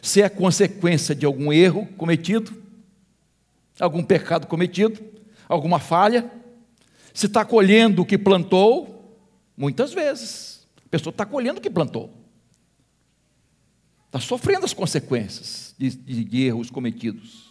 Se 0.00 0.22
é 0.22 0.28
consequência 0.28 1.16
de 1.16 1.26
algum 1.26 1.52
erro 1.52 1.84
cometido, 1.96 2.62
algum 3.80 4.04
pecado 4.04 4.46
cometido, 4.46 5.02
alguma 5.48 5.80
falha, 5.80 6.30
se 7.12 7.26
está 7.26 7.44
colhendo 7.44 8.02
o 8.02 8.06
que 8.06 8.16
plantou, 8.16 9.18
muitas 9.56 9.92
vezes, 9.92 10.66
a 10.84 10.88
pessoa 10.88 11.12
está 11.12 11.26
colhendo 11.26 11.58
o 11.58 11.62
que 11.62 11.70
plantou, 11.70 12.10
está 14.06 14.20
sofrendo 14.20 14.64
as 14.64 14.72
consequências 14.72 15.74
de, 15.78 15.90
de, 15.90 16.42
erros 16.42 16.70
cometidos. 16.70 17.50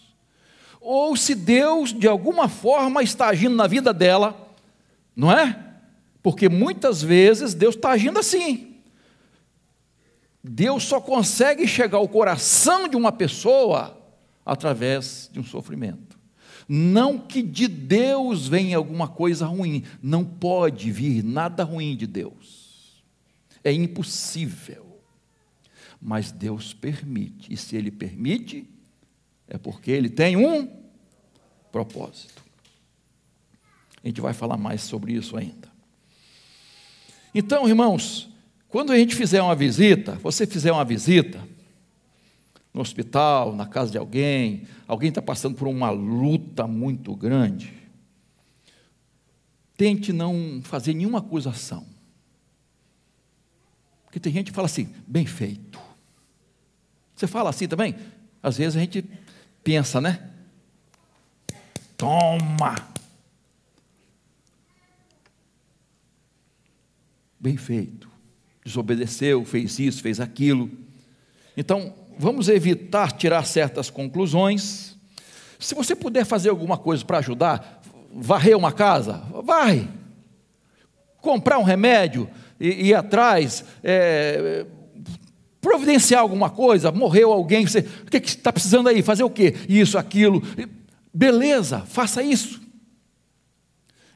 Ou 0.80 1.16
se 1.16 1.36
Deus, 1.36 1.94
de 1.94 2.08
alguma 2.08 2.48
forma, 2.48 3.04
está 3.04 3.28
agindo 3.28 3.56
na 3.56 3.68
vida 3.68 3.94
dela, 3.94 4.50
não 5.16 5.32
é? 5.32 5.72
Porque 6.24 6.50
muitas 6.50 7.02
vezes 7.02 7.54
Deus 7.54 7.76
está 7.76 7.92
agindo 7.92 8.20
assim. 8.20 8.76
Deus 10.44 10.84
só 10.84 11.00
consegue 11.00 11.68
chegar 11.68 12.00
ao 12.00 12.08
coração 12.08 12.88
de 12.88 12.96
uma 12.96 13.12
pessoa 13.12 13.98
através 14.46 15.30
de 15.32 15.40
um 15.40 15.44
sofrimento. 15.44 16.11
Não 16.74 17.20
que 17.20 17.42
de 17.42 17.68
Deus 17.68 18.48
venha 18.48 18.78
alguma 18.78 19.06
coisa 19.06 19.46
ruim, 19.46 19.84
não 20.02 20.24
pode 20.24 20.90
vir 20.90 21.22
nada 21.22 21.66
ruim 21.66 21.98
de 21.98 22.08
Deus. 22.08 23.04
É 23.62 23.74
impossível. 23.74 25.02
Mas 26.02 26.32
Deus 26.32 26.74
permite, 26.74 27.54
e 27.54 27.58
se 27.58 27.76
Ele 27.76 27.92
permite, 27.92 28.66
é 29.50 29.58
porque 29.58 29.92
Ele 29.92 30.08
tem 30.08 30.38
um 30.38 30.66
propósito. 31.74 32.42
A 34.02 34.08
gente 34.08 34.22
vai 34.22 34.32
falar 34.32 34.56
mais 34.56 34.82
sobre 34.82 35.12
isso 35.12 35.36
ainda. 35.36 35.70
Então, 37.36 37.68
irmãos, 37.68 38.30
quando 38.70 38.94
a 38.94 38.98
gente 38.98 39.14
fizer 39.14 39.42
uma 39.42 39.56
visita, 39.56 40.14
você 40.24 40.48
fizer 40.48 40.72
uma 40.72 40.86
visita 40.86 41.46
no 42.74 42.80
hospital, 42.80 43.54
na 43.54 43.66
casa 43.66 43.92
de 43.92 43.98
alguém, 43.98 44.64
alguém 44.88 45.10
está 45.10 45.22
passando 45.22 45.56
por 45.56 45.68
uma 45.68 45.90
luta 45.90 46.41
muito 46.68 47.16
grande, 47.16 47.74
tente 49.78 50.14
não 50.14 50.62
fazer 50.64 50.94
nenhuma 50.94 51.20
acusação. 51.20 51.86
Porque 54.06 54.20
tem 54.20 54.34
gente 54.34 54.52
que 54.52 54.56
fala 54.56 54.66
assim, 54.66 54.94
bem 55.08 55.26
feito. 55.26 55.80
Você 57.16 57.28
fala 57.28 57.50
assim 57.50 57.68
também? 57.68 57.96
Às 58.44 58.58
vezes 58.58 58.76
a 58.76 58.80
gente 58.80 59.06
pensa, 59.64 60.02
né? 60.02 60.30
Toma! 61.96 62.76
Bem 67.40 67.58
feito 67.58 68.12
desobedeceu, 68.64 69.44
fez 69.44 69.80
isso, 69.80 70.02
fez 70.02 70.20
aquilo. 70.20 70.70
Então, 71.56 71.94
vamos 72.18 72.48
evitar 72.48 73.12
tirar 73.12 73.44
certas 73.46 73.90
conclusões. 73.90 74.91
Se 75.62 75.74
você 75.74 75.96
puder 75.96 76.26
fazer 76.26 76.50
alguma 76.50 76.78
coisa 76.78 77.06
para 77.06 77.20
ajudar, 77.20 77.82
varrer 78.14 78.58
uma 78.58 78.72
casa, 78.72 79.24
vai. 79.44 79.88
Comprar 81.22 81.58
um 81.60 81.64
remédio 81.64 82.30
e 82.60 82.90
ir 82.90 82.94
atrás, 82.94 83.64
é, 83.84 84.66
providenciar 85.62 86.22
alguma 86.22 86.50
coisa, 86.50 86.92
morreu 86.92 87.32
alguém, 87.32 87.66
você, 87.66 87.80
o 87.80 88.10
que 88.10 88.18
está 88.18 88.52
precisando 88.52 88.90
aí? 88.90 89.02
Fazer 89.02 89.24
o 89.24 89.30
quê? 89.30 89.56
Isso, 89.70 89.98
aquilo. 89.98 90.42
Beleza, 91.14 91.82
faça 91.82 92.22
isso. 92.22 92.60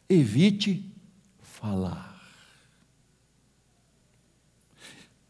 Evite 0.10 0.84
falar. 1.42 2.06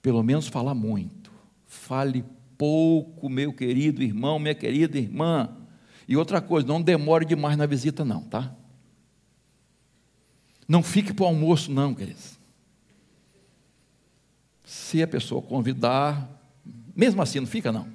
pelo 0.05 0.21
menos 0.21 0.47
falar 0.47 0.75
muito. 0.75 1.31
Fale 1.65 2.23
pouco, 2.55 3.27
meu 3.27 3.51
querido 3.51 4.03
irmão, 4.03 4.37
minha 4.37 4.53
querida 4.53 4.99
irmã. 4.99 5.49
E 6.07 6.15
outra 6.15 6.39
coisa, 6.41 6.67
não 6.67 6.81
demore 6.81 7.25
demais 7.25 7.57
na 7.57 7.65
visita, 7.65 8.05
não, 8.05 8.21
tá? 8.21 8.53
Não 10.67 10.81
fique 10.81 11.13
para 11.13 11.23
o 11.23 11.27
almoço, 11.27 11.71
não, 11.71 11.93
queridos. 11.93 12.39
Se 14.63 15.01
a 15.01 15.07
pessoa 15.07 15.41
convidar, 15.41 16.27
mesmo 16.95 17.21
assim, 17.21 17.39
não 17.39 17.47
fica, 17.47 17.71
não. 17.71 17.87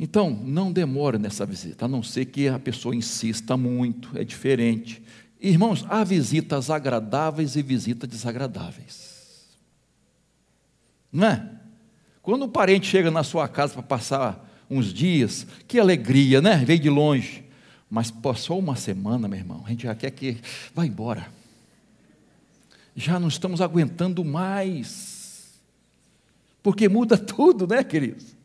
Então, 0.00 0.30
não 0.30 0.72
demore 0.72 1.18
nessa 1.18 1.44
visita, 1.44 1.86
a 1.86 1.88
não 1.88 2.02
ser 2.02 2.26
que 2.26 2.48
a 2.48 2.58
pessoa 2.58 2.94
insista 2.94 3.56
muito, 3.56 4.16
é 4.16 4.22
diferente. 4.22 5.02
Irmãos, 5.40 5.84
há 5.88 6.04
visitas 6.04 6.70
agradáveis 6.70 7.56
e 7.56 7.62
visitas 7.62 8.08
desagradáveis. 8.08 9.48
Não 11.12 11.26
é? 11.26 11.50
Quando 12.22 12.44
um 12.44 12.48
parente 12.48 12.86
chega 12.86 13.10
na 13.10 13.24
sua 13.24 13.48
casa 13.48 13.74
para 13.74 13.82
passar 13.82 14.47
uns 14.70 14.92
dias, 14.92 15.46
que 15.66 15.78
alegria, 15.78 16.40
né? 16.40 16.56
Veio 16.64 16.80
de 16.80 16.90
longe. 16.90 17.44
Mas 17.90 18.10
passou 18.10 18.58
uma 18.58 18.76
semana, 18.76 19.26
meu 19.26 19.38
irmão, 19.38 19.62
a 19.64 19.70
gente 19.70 19.84
já 19.84 19.94
quer 19.94 20.10
que 20.10 20.38
vá 20.74 20.84
embora. 20.84 21.28
Já 22.94 23.18
não 23.18 23.28
estamos 23.28 23.60
aguentando 23.60 24.24
mais. 24.24 25.60
Porque 26.62 26.88
muda 26.88 27.16
tudo, 27.18 27.66
né, 27.66 27.82
queridos? 27.82 28.36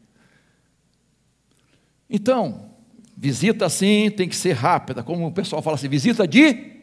Então, 2.09 2.69
visita 3.17 3.65
assim 3.65 4.09
tem 4.11 4.29
que 4.29 4.35
ser 4.35 4.53
rápida, 4.53 5.03
como 5.03 5.27
o 5.27 5.31
pessoal 5.31 5.61
fala 5.61 5.75
assim, 5.75 5.89
visita 5.89 6.27
de 6.27 6.73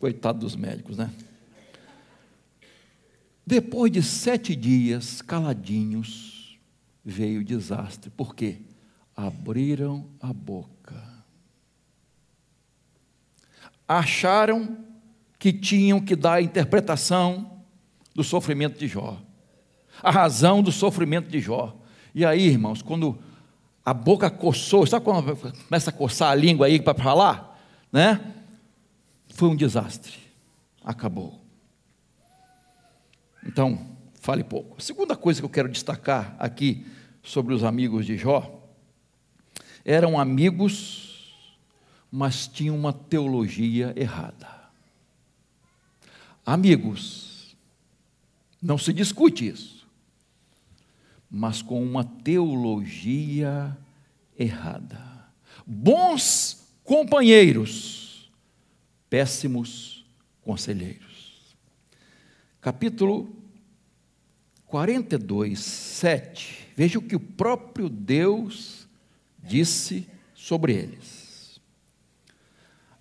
coitado 0.00 0.38
dos 0.38 0.56
médicos, 0.56 0.96
né? 0.96 1.10
Depois 3.46 3.92
de 3.92 4.02
sete 4.02 4.56
dias 4.56 5.20
caladinhos, 5.20 6.39
veio 7.04 7.40
o 7.40 7.44
desastre. 7.44 8.10
Por 8.10 8.34
quê? 8.34 8.60
Abriram 9.16 10.06
a 10.20 10.32
boca 10.32 11.10
acharam 13.90 14.78
que 15.36 15.52
tinham 15.52 16.00
que 16.00 16.14
dar 16.14 16.34
a 16.34 16.42
interpretação 16.42 17.64
do 18.14 18.22
sofrimento 18.22 18.78
de 18.78 18.86
Jó, 18.86 19.20
a 20.00 20.12
razão 20.12 20.62
do 20.62 20.70
sofrimento 20.70 21.28
de 21.28 21.40
Jó. 21.40 21.76
E 22.14 22.24
aí, 22.24 22.46
irmãos, 22.46 22.82
quando 22.82 23.18
a 23.84 23.92
boca 23.92 24.30
coçou, 24.30 24.86
sabe 24.86 25.04
quando 25.04 25.36
começa 25.64 25.90
a 25.90 25.92
coçar 25.92 26.30
a 26.30 26.34
língua 26.36 26.66
aí 26.66 26.80
para 26.80 27.02
falar? 27.02 27.60
Né? 27.90 28.20
Foi 29.34 29.48
um 29.48 29.56
desastre. 29.56 30.18
Acabou. 30.84 31.40
Então, 33.44 33.89
fale 34.20 34.44
pouco. 34.44 34.76
A 34.78 34.80
segunda 34.80 35.16
coisa 35.16 35.40
que 35.40 35.44
eu 35.44 35.50
quero 35.50 35.68
destacar 35.68 36.36
aqui 36.38 36.86
sobre 37.22 37.52
os 37.52 37.64
amigos 37.64 38.06
de 38.06 38.16
Jó 38.16 38.58
eram 39.84 40.20
amigos 40.20 41.10
mas 42.10 42.48
tinha 42.48 42.72
uma 42.72 42.92
teologia 42.92 43.92
errada. 43.96 44.48
Amigos, 46.44 47.56
não 48.60 48.76
se 48.76 48.92
discute 48.92 49.46
isso, 49.46 49.86
mas 51.30 51.62
com 51.62 51.82
uma 51.82 52.04
teologia 52.04 53.76
errada. 54.36 55.00
Bons 55.64 56.74
companheiros, 56.82 58.30
péssimos 59.08 60.04
conselheiros. 60.42 61.54
Capítulo 62.60 63.39
42, 64.70 65.58
7. 65.58 66.68
Veja 66.76 66.98
o 66.98 67.02
que 67.02 67.16
o 67.16 67.20
próprio 67.20 67.88
Deus 67.88 68.88
disse 69.42 70.08
sobre 70.34 70.72
eles 70.72 71.30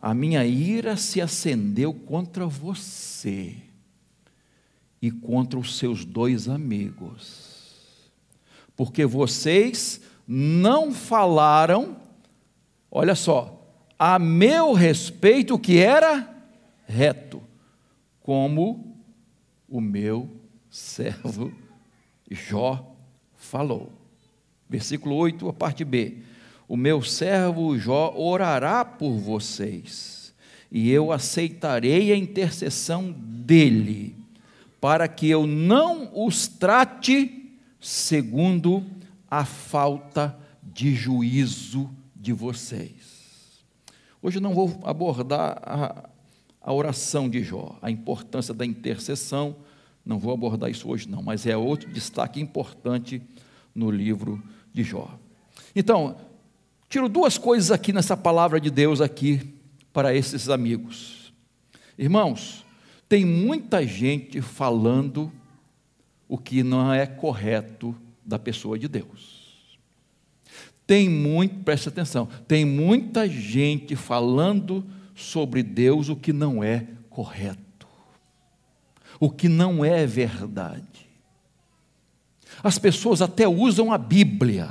a 0.02 0.14
minha 0.14 0.46
ira 0.46 0.96
se 0.96 1.20
acendeu 1.20 1.94
contra 1.94 2.46
você 2.48 3.56
e 5.02 5.12
contra 5.12 5.60
os 5.60 5.78
seus 5.78 6.06
dois 6.06 6.48
amigos, 6.48 8.12
porque 8.76 9.06
vocês 9.06 10.02
não 10.28 10.94
falaram, 10.94 11.98
olha 12.90 13.16
só, 13.16 13.56
a 13.98 14.18
meu 14.18 14.74
respeito 14.74 15.60
que 15.60 15.80
era 15.80 16.34
reto, 16.86 17.42
como 18.22 18.98
o 19.68 19.82
meu 19.82 20.30
servo 20.70 21.52
Jó 22.30 22.96
falou. 23.36 23.92
Versículo 24.70 25.16
8, 25.16 25.50
a 25.50 25.54
parte 25.54 25.84
B 25.84 26.18
o 26.70 26.78
meu 26.78 27.02
servo 27.02 27.76
Jó 27.80 28.14
orará 28.16 28.86
por 28.86 29.18
vocês, 29.18 30.32
e 30.72 30.92
eu 30.92 31.12
aceitarei 31.12 32.12
a 32.12 32.16
intercessão 32.16 33.12
dele, 33.12 34.16
para 34.80 35.08
que 35.08 35.28
eu 35.28 35.48
não 35.48 36.12
os 36.14 36.48
trate 36.48 37.58
segundo 37.82 38.86
a 39.28 39.44
falta 39.46 40.38
de 40.62 40.94
juízo 40.94 41.90
de 42.16 42.32
vocês. 42.32 43.64
Hoje 44.22 44.40
não 44.40 44.54
vou 44.54 44.80
abordar 44.84 45.60
a, 45.64 46.08
a 46.62 46.72
oração 46.72 47.28
de 47.28 47.42
Jó, 47.42 47.80
a 47.82 47.90
importância 47.90 48.54
da 48.54 48.64
intercessão, 48.64 49.56
não 50.10 50.20
vou 50.20 50.34
abordar 50.34 50.70
isso 50.70 50.90
hoje 50.90 51.08
não, 51.08 51.24
mas 51.24 51.46
é 51.46 51.56
outro 51.56 51.90
destaque 51.90 52.42
importante 52.42 53.22
no 53.74 53.90
livro 53.90 54.44
de 54.74 54.84
Jó. 54.84 55.18
Então, 55.74 56.18
Tiro 56.90 57.08
duas 57.08 57.38
coisas 57.38 57.70
aqui 57.70 57.94
nessa 57.94 58.18
palavra 58.18 58.60
de 58.60 58.72
Deus 58.72 59.00
aqui 59.00 59.54
para 59.94 60.16
esses 60.16 60.50
amigos. 60.50 61.32
Irmãos, 61.96 62.66
tem 63.08 63.24
muita 63.24 63.86
gente 63.86 64.42
falando 64.42 65.32
o 66.28 66.36
que 66.36 66.64
não 66.64 66.92
é 66.92 67.06
correto 67.06 67.96
da 68.26 68.40
pessoa 68.40 68.80
de 68.80 68.88
Deus. 68.88 69.78
Tem 70.88 71.08
muito, 71.08 71.64
preste 71.64 71.90
atenção, 71.90 72.28
tem 72.48 72.66
muita 72.66 73.30
gente 73.30 73.96
falando 73.96 74.84
sobre 75.14 75.62
Deus 75.62 76.10
o 76.10 76.16
que 76.16 76.34
não 76.34 76.64
é 76.64 76.88
correto, 77.08 77.62
o 79.20 79.30
que 79.30 79.50
não 79.50 79.84
é 79.84 80.06
verdade. 80.06 81.08
As 82.64 82.78
pessoas 82.78 83.22
até 83.22 83.48
usam 83.48 83.92
a 83.92 83.98
Bíblia, 83.98 84.70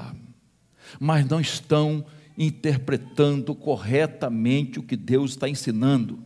mas 0.98 1.26
não 1.26 1.40
estão 1.40 2.04
interpretando 2.37 3.54
corretamente 3.54 4.78
o 4.78 4.82
que 4.82 4.96
Deus 4.96 5.32
está 5.32 5.48
ensinando. 5.48 6.22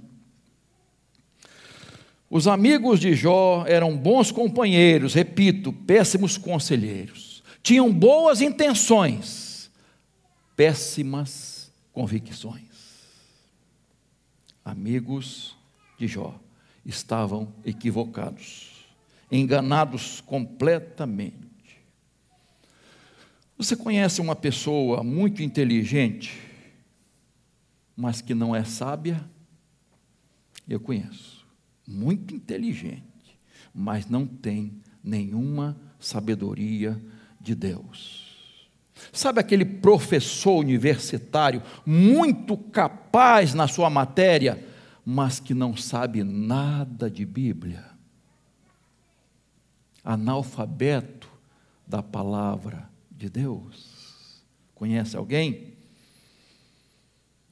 Os 2.30 2.46
amigos 2.46 3.00
de 3.00 3.14
Jó 3.14 3.64
eram 3.66 3.96
bons 3.96 4.30
companheiros, 4.30 5.14
repito, 5.14 5.72
péssimos 5.72 6.38
conselheiros. 6.38 7.42
Tinham 7.62 7.92
boas 7.92 8.40
intenções, 8.40 9.70
péssimas 10.56 11.70
convicções. 11.92 12.62
Amigos 14.64 15.56
de 15.98 16.06
Jó 16.06 16.38
estavam 16.84 17.52
equivocados, 17.64 18.86
enganados 19.30 20.20
completamente. 20.20 21.42
Você 23.56 23.76
conhece 23.76 24.20
uma 24.20 24.34
pessoa 24.34 25.04
muito 25.04 25.42
inteligente, 25.42 26.40
mas 27.96 28.20
que 28.20 28.34
não 28.34 28.56
é 28.56 28.64
sábia? 28.64 29.24
Eu 30.68 30.80
conheço. 30.80 31.46
Muito 31.86 32.34
inteligente, 32.34 33.02
mas 33.74 34.08
não 34.08 34.26
tem 34.26 34.72
nenhuma 35.02 35.76
sabedoria 35.98 37.00
de 37.40 37.54
Deus. 37.54 38.70
Sabe 39.12 39.40
aquele 39.40 39.64
professor 39.64 40.58
universitário 40.58 41.62
muito 41.84 42.56
capaz 42.56 43.54
na 43.54 43.66
sua 43.66 43.90
matéria, 43.90 44.64
mas 45.04 45.40
que 45.40 45.54
não 45.54 45.76
sabe 45.76 46.22
nada 46.22 47.10
de 47.10 47.24
Bíblia? 47.24 47.84
Analfabeto 50.04 51.30
da 51.86 52.02
palavra 52.02 52.88
de 53.10 53.28
Deus. 53.28 54.42
Conhece 54.74 55.16
alguém? 55.16 55.74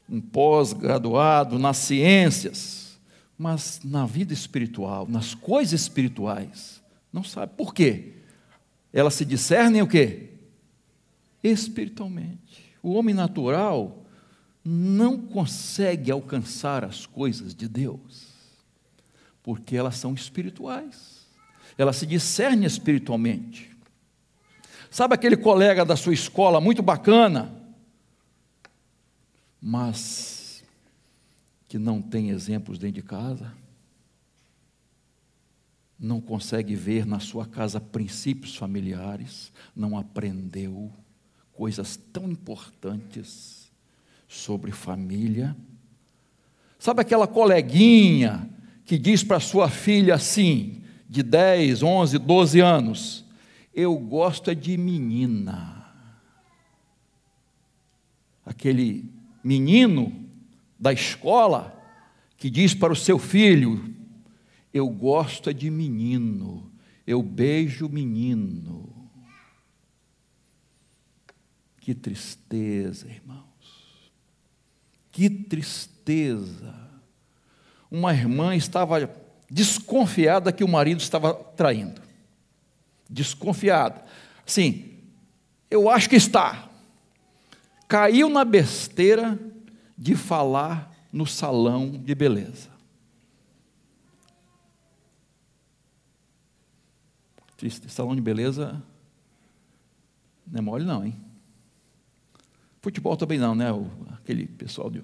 Um 0.08 0.20
pós-graduado 0.20 1.58
nas 1.58 1.76
ciências, 1.76 2.98
mas 3.38 3.80
na 3.84 4.06
vida 4.06 4.32
espiritual, 4.32 5.06
nas 5.08 5.34
coisas 5.34 5.80
espirituais, 5.80 6.82
não 7.12 7.22
sabe. 7.22 7.52
Por 7.56 7.72
quê? 7.72 8.14
Elas 8.92 9.14
se 9.14 9.24
discernem 9.24 9.82
o 9.82 9.86
quê? 9.86 10.30
Espiritualmente. 11.42 12.74
O 12.82 12.92
homem 12.94 13.14
natural 13.14 14.04
não 14.72 15.18
consegue 15.18 16.12
alcançar 16.12 16.84
as 16.84 17.04
coisas 17.04 17.56
de 17.56 17.66
Deus, 17.66 18.28
porque 19.42 19.76
elas 19.76 19.96
são 19.96 20.14
espirituais. 20.14 21.26
Elas 21.76 21.96
se 21.96 22.06
discernem 22.06 22.66
espiritualmente. 22.66 23.76
Sabe 24.88 25.14
aquele 25.14 25.36
colega 25.36 25.84
da 25.84 25.96
sua 25.96 26.14
escola 26.14 26.60
muito 26.60 26.82
bacana, 26.82 27.52
mas 29.60 30.62
que 31.68 31.76
não 31.76 32.00
tem 32.00 32.30
exemplos 32.30 32.78
dentro 32.78 33.02
de 33.02 33.02
casa? 33.02 33.52
Não 35.98 36.20
consegue 36.20 36.76
ver 36.76 37.04
na 37.04 37.18
sua 37.18 37.44
casa 37.44 37.80
princípios 37.80 38.54
familiares, 38.54 39.52
não 39.74 39.98
aprendeu 39.98 40.92
coisas 41.52 41.96
tão 41.96 42.30
importantes 42.30 43.59
sobre 44.30 44.70
família. 44.70 45.56
Sabe 46.78 47.00
aquela 47.02 47.26
coleguinha 47.26 48.48
que 48.84 48.96
diz 48.96 49.24
para 49.24 49.40
sua 49.40 49.68
filha 49.68 50.14
assim, 50.14 50.82
de 51.08 51.20
10, 51.24 51.82
11, 51.82 52.18
12 52.18 52.60
anos: 52.60 53.24
Eu 53.74 53.96
gosto 53.96 54.48
é 54.48 54.54
de 54.54 54.78
menina. 54.78 55.84
Aquele 58.46 59.04
menino 59.42 60.14
da 60.78 60.92
escola 60.92 61.76
que 62.36 62.48
diz 62.48 62.72
para 62.72 62.92
o 62.92 62.96
seu 62.96 63.18
filho: 63.18 63.92
Eu 64.72 64.88
gosto 64.88 65.50
é 65.50 65.52
de 65.52 65.68
menino, 65.68 66.70
eu 67.04 67.20
beijo 67.20 67.88
menino. 67.88 68.88
Que 71.80 71.94
tristeza, 71.96 73.08
irmãos. 73.08 73.49
Que 75.12 75.28
tristeza 75.28 76.74
uma 77.90 78.12
irmã 78.14 78.54
estava 78.54 79.10
desconfiada 79.50 80.52
que 80.52 80.62
o 80.62 80.68
marido 80.68 81.00
estava 81.00 81.34
traindo. 81.34 82.00
Desconfiada. 83.08 84.04
Sim, 84.46 84.98
eu 85.68 85.90
acho 85.90 86.08
que 86.08 86.16
está. 86.16 86.68
Caiu 87.88 88.28
na 88.28 88.44
besteira 88.44 89.38
de 89.98 90.14
falar 90.14 90.94
no 91.12 91.26
salão 91.26 91.90
de 91.90 92.14
beleza. 92.14 92.70
Salão 97.88 98.14
de 98.14 98.22
beleza 98.22 98.82
não 100.46 100.58
é 100.58 100.62
mole 100.62 100.84
não, 100.84 101.04
hein? 101.04 101.14
Futebol 102.80 103.16
também 103.16 103.38
não, 103.38 103.54
né? 103.54 103.66
Aquele 104.22 104.46
pessoal 104.46 104.90
de 104.90 105.02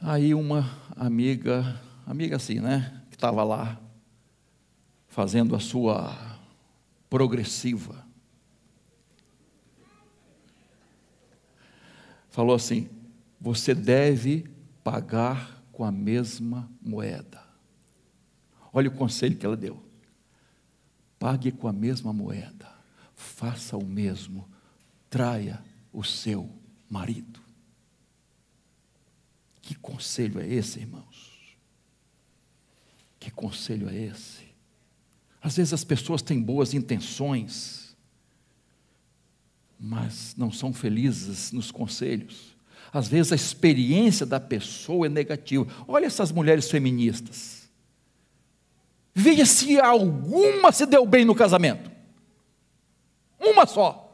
Aí 0.00 0.34
uma 0.34 0.64
amiga, 0.94 1.80
amiga 2.06 2.36
assim, 2.36 2.60
né, 2.60 3.02
que 3.10 3.16
estava 3.16 3.42
lá 3.42 3.80
fazendo 5.08 5.56
a 5.56 5.60
sua 5.60 6.38
progressiva, 7.08 8.06
falou 12.30 12.54
assim: 12.54 12.88
você 13.40 13.74
deve 13.74 14.48
pagar 14.84 15.62
com 15.72 15.84
a 15.84 15.90
mesma 15.90 16.70
moeda. 16.80 17.42
Olha 18.72 18.88
o 18.88 18.94
conselho 18.94 19.36
que 19.36 19.44
ela 19.44 19.56
deu. 19.56 19.82
Pague 21.18 21.50
com 21.50 21.66
a 21.66 21.72
mesma 21.72 22.12
moeda. 22.12 22.70
Faça 23.14 23.76
o 23.76 23.84
mesmo. 23.84 24.46
Traia 25.08 25.62
o 25.96 26.04
seu 26.04 26.50
marido. 26.90 27.40
Que 29.62 29.74
conselho 29.74 30.38
é 30.38 30.46
esse, 30.46 30.78
irmãos? 30.78 31.56
Que 33.18 33.30
conselho 33.30 33.88
é 33.88 33.96
esse? 33.96 34.44
Às 35.40 35.56
vezes 35.56 35.72
as 35.72 35.84
pessoas 35.84 36.20
têm 36.20 36.40
boas 36.40 36.74
intenções, 36.74 37.96
mas 39.80 40.34
não 40.36 40.52
são 40.52 40.70
felizes 40.70 41.50
nos 41.50 41.70
conselhos. 41.70 42.54
Às 42.92 43.08
vezes 43.08 43.32
a 43.32 43.36
experiência 43.36 44.26
da 44.26 44.38
pessoa 44.38 45.06
é 45.06 45.08
negativa. 45.08 45.66
Olha 45.88 46.04
essas 46.04 46.30
mulheres 46.30 46.70
feministas. 46.70 47.70
Veja 49.14 49.46
se 49.46 49.80
alguma 49.80 50.70
se 50.72 50.84
deu 50.84 51.06
bem 51.06 51.24
no 51.24 51.34
casamento. 51.34 51.90
Uma 53.40 53.64
só. 53.64 54.05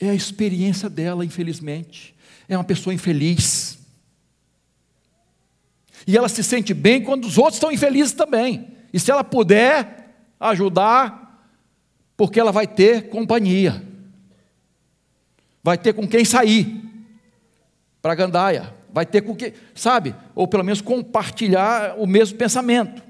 É 0.00 0.10
a 0.10 0.14
experiência 0.14 0.90
dela, 0.90 1.24
infelizmente. 1.24 2.14
É 2.48 2.56
uma 2.56 2.64
pessoa 2.64 2.92
infeliz. 2.92 3.78
E 6.06 6.16
ela 6.16 6.28
se 6.28 6.42
sente 6.42 6.74
bem 6.74 7.02
quando 7.02 7.24
os 7.24 7.38
outros 7.38 7.56
estão 7.56 7.72
infelizes 7.72 8.12
também. 8.12 8.68
E 8.92 9.00
se 9.00 9.10
ela 9.10 9.24
puder 9.24 10.14
ajudar, 10.38 11.48
porque 12.16 12.38
ela 12.38 12.52
vai 12.52 12.66
ter 12.66 13.08
companhia, 13.08 13.82
vai 15.62 15.78
ter 15.78 15.92
com 15.94 16.06
quem 16.06 16.24
sair 16.24 16.82
para 18.02 18.12
a 18.12 18.16
gandaia, 18.16 18.74
vai 18.92 19.06
ter 19.06 19.22
com 19.22 19.34
quem, 19.34 19.54
sabe? 19.74 20.14
Ou 20.34 20.46
pelo 20.46 20.62
menos 20.62 20.80
compartilhar 20.80 21.94
o 21.98 22.06
mesmo 22.06 22.36
pensamento. 22.36 23.02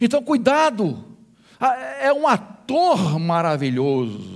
Então, 0.00 0.22
cuidado, 0.22 1.16
ah, 1.58 1.74
é 2.00 2.12
um 2.12 2.28
ator 2.28 3.18
maravilhoso 3.18 4.35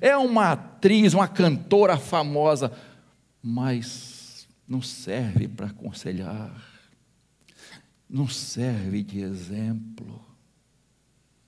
é 0.00 0.16
uma 0.16 0.52
atriz, 0.52 1.14
uma 1.14 1.28
cantora 1.28 1.96
famosa, 1.96 2.72
mas 3.42 4.46
não 4.66 4.82
serve 4.82 5.48
para 5.48 5.66
aconselhar, 5.66 6.54
não 8.08 8.28
serve 8.28 9.02
de 9.02 9.20
exemplo 9.20 10.24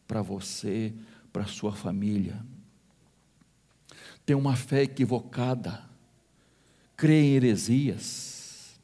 para 0.07 0.23
você, 0.23 0.93
para 1.33 1.47
sua 1.47 1.73
família. 1.73 2.45
Tem 4.25 4.37
uma 4.37 4.57
fé 4.57 4.83
equivocada, 4.83 5.83
crê 6.97 7.23
em 7.23 7.35
heresias, 7.35 8.79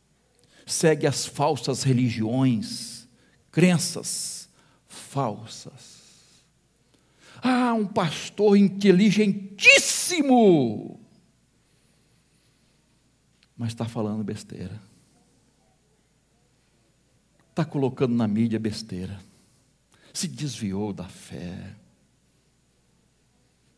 segue 0.66 1.06
as 1.06 1.26
falsas 1.26 1.82
religiões, 1.82 3.08
crenças 3.50 4.48
falsas 4.88 5.93
ah, 7.46 7.74
um 7.74 7.86
pastor 7.86 8.56
inteligentíssimo. 8.56 10.98
Mas 13.54 13.68
está 13.68 13.84
falando 13.84 14.24
besteira. 14.24 14.80
Está 17.50 17.66
colocando 17.66 18.16
na 18.16 18.26
mídia 18.26 18.58
besteira. 18.58 19.20
Se 20.14 20.26
desviou 20.26 20.90
da 20.90 21.04
fé. 21.04 21.76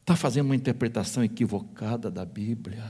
Está 0.00 0.14
fazendo 0.14 0.46
uma 0.46 0.54
interpretação 0.54 1.24
equivocada 1.24 2.08
da 2.08 2.24
Bíblia. 2.24 2.88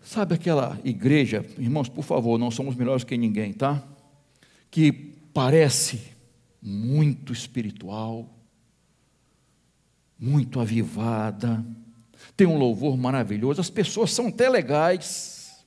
Sabe 0.00 0.34
aquela 0.34 0.80
igreja, 0.82 1.44
irmãos, 1.58 1.90
por 1.90 2.02
favor, 2.02 2.38
não 2.38 2.50
somos 2.50 2.76
melhores 2.76 3.04
que 3.04 3.18
ninguém, 3.18 3.52
tá? 3.52 3.86
Que 4.70 4.90
parece 5.34 6.15
muito 6.66 7.32
espiritual, 7.32 8.28
muito 10.18 10.58
avivada, 10.58 11.64
tem 12.36 12.44
um 12.44 12.58
louvor 12.58 12.96
maravilhoso, 12.96 13.60
as 13.60 13.70
pessoas 13.70 14.10
são 14.10 14.26
até 14.26 14.48
legais, 14.48 15.64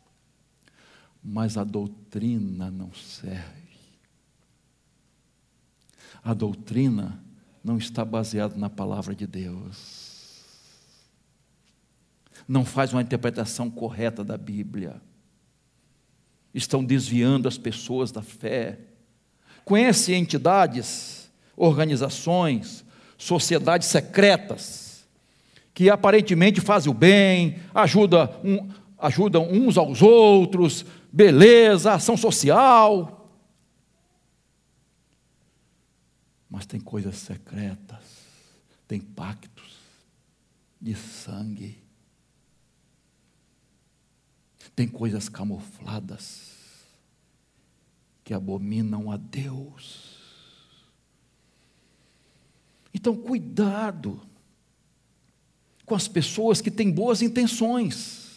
mas 1.24 1.56
a 1.58 1.64
doutrina 1.64 2.70
não 2.70 2.94
serve. 2.94 3.60
A 6.22 6.34
doutrina 6.34 7.24
não 7.64 7.78
está 7.78 8.04
baseada 8.04 8.58
na 8.58 8.70
palavra 8.70 9.16
de 9.16 9.26
Deus. 9.26 10.44
Não 12.46 12.66
faz 12.66 12.92
uma 12.92 13.02
interpretação 13.02 13.70
correta 13.70 14.22
da 14.22 14.38
Bíblia. 14.38 15.02
Estão 16.54 16.84
desviando 16.84 17.48
as 17.48 17.58
pessoas 17.58 18.12
da 18.12 18.22
fé 18.22 18.89
Conhece 19.70 20.16
entidades, 20.16 21.30
organizações, 21.56 22.84
sociedades 23.16 23.88
secretas, 23.88 25.08
que 25.76 25.92
aparentemente 25.92 26.60
fazem 26.60 26.90
o 26.90 26.94
bem, 26.94 27.60
ajudam, 27.72 28.28
um, 28.44 28.68
ajudam 28.98 29.48
uns 29.48 29.78
aos 29.78 30.02
outros, 30.02 30.84
beleza, 31.14 31.94
ação 31.94 32.18
social. 32.18 33.30
Mas 36.50 36.66
tem 36.66 36.80
coisas 36.80 37.16
secretas, 37.18 38.04
tem 38.88 39.00
pactos 39.00 39.78
de 40.82 40.96
sangue, 40.96 41.78
tem 44.76 44.88
coisas 44.88 45.30
camufladas 45.30 46.59
que 48.30 48.34
abominam 48.36 49.10
a 49.10 49.18
Deus. 49.18 50.20
Então, 52.94 53.18
cuidado 53.18 54.22
com 55.84 55.96
as 55.96 56.08
pessoas 56.08 56.62
que 56.62 56.70
têm 56.70 56.92
boas 56.92 57.24
intenções, 57.24 58.30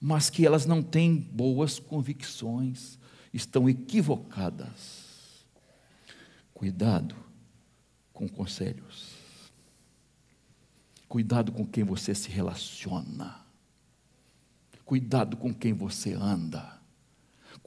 mas 0.00 0.30
que 0.30 0.44
elas 0.44 0.66
não 0.66 0.82
têm 0.82 1.14
boas 1.14 1.78
convicções, 1.78 2.98
estão 3.32 3.68
equivocadas. 3.68 5.44
Cuidado 6.52 7.14
com 8.12 8.28
conselhos. 8.28 9.14
Cuidado 11.08 11.52
com 11.52 11.64
quem 11.64 11.84
você 11.84 12.16
se 12.16 12.30
relaciona. 12.30 13.46
Cuidado 14.84 15.36
com 15.36 15.54
quem 15.54 15.72
você 15.72 16.14
anda. 16.14 16.77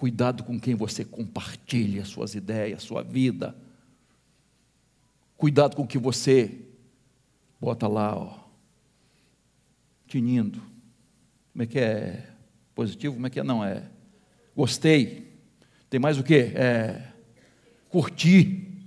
Cuidado 0.02 0.44
com 0.44 0.60
quem 0.60 0.74
você 0.74 1.06
compartilha 1.06 2.04
suas 2.06 2.34
ideias, 2.34 2.82
sua 2.82 3.04
vida. 3.04 3.56
Cuidado 5.38 5.76
com 5.76 5.84
o 5.84 5.88
que 5.88 6.00
você 6.00 6.58
bota 7.60 7.88
lá, 7.88 8.18
ó, 8.18 8.40
tinindo. 10.08 10.60
Como 11.54 11.62
é 11.62 11.66
que 11.68 11.78
é? 11.78 12.34
Positivo? 12.74 13.14
Como 13.14 13.28
é 13.28 13.30
que 13.30 13.42
é? 13.42 13.44
Não, 13.44 13.64
é. 13.64 13.92
Gostei. 14.56 15.40
Tem 15.88 16.00
mais 16.00 16.18
o 16.18 16.24
que? 16.24 16.34
É. 16.34 17.14
Curtir. 17.88 18.84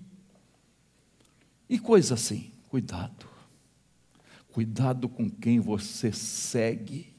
E 1.68 1.79
coisa 1.79 2.14
assim. 2.14 2.50
Cuidado. 2.68 3.29
Cuidado 4.50 5.09
com 5.09 5.31
quem 5.31 5.61
você 5.61 6.11
segue. 6.11 7.13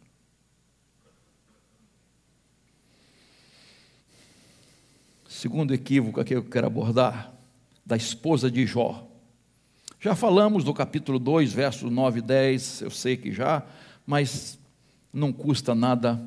Segundo 5.35 5.73
equívoco 5.73 6.23
que 6.23 6.33
eu 6.33 6.45
quero 6.45 6.65
abordar, 6.65 7.33
da 7.85 7.97
esposa 7.97 8.49
de 8.49 8.65
Jó. 8.65 9.05
Já 9.99 10.15
falamos 10.15 10.63
do 10.63 10.73
capítulo 10.73 11.19
2, 11.19 11.51
versos 11.51 11.91
9 11.91 12.19
e 12.19 12.21
10, 12.21 12.81
eu 12.83 12.89
sei 12.89 13.17
que 13.17 13.33
já, 13.33 13.61
mas 14.07 14.57
não 15.11 15.33
custa 15.33 15.75
nada 15.75 16.23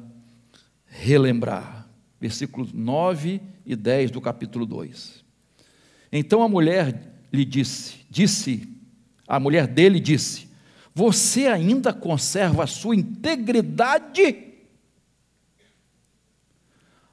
relembrar. 0.85 1.89
Versículos 2.21 2.71
9 2.71 3.41
e 3.65 3.75
10 3.75 4.11
do 4.11 4.21
capítulo 4.21 4.67
2. 4.67 5.25
Então 6.13 6.43
a 6.43 6.49
mulher 6.49 7.11
lhe 7.33 7.47
disse, 7.47 8.05
disse, 8.11 8.69
a 9.27 9.41
mulher 9.41 9.67
dele 9.67 10.01
disse: 10.01 10.49
Você 10.95 11.47
ainda 11.47 11.95
conserva 11.95 12.65
a 12.65 12.67
sua 12.67 12.95
integridade? 12.95 14.37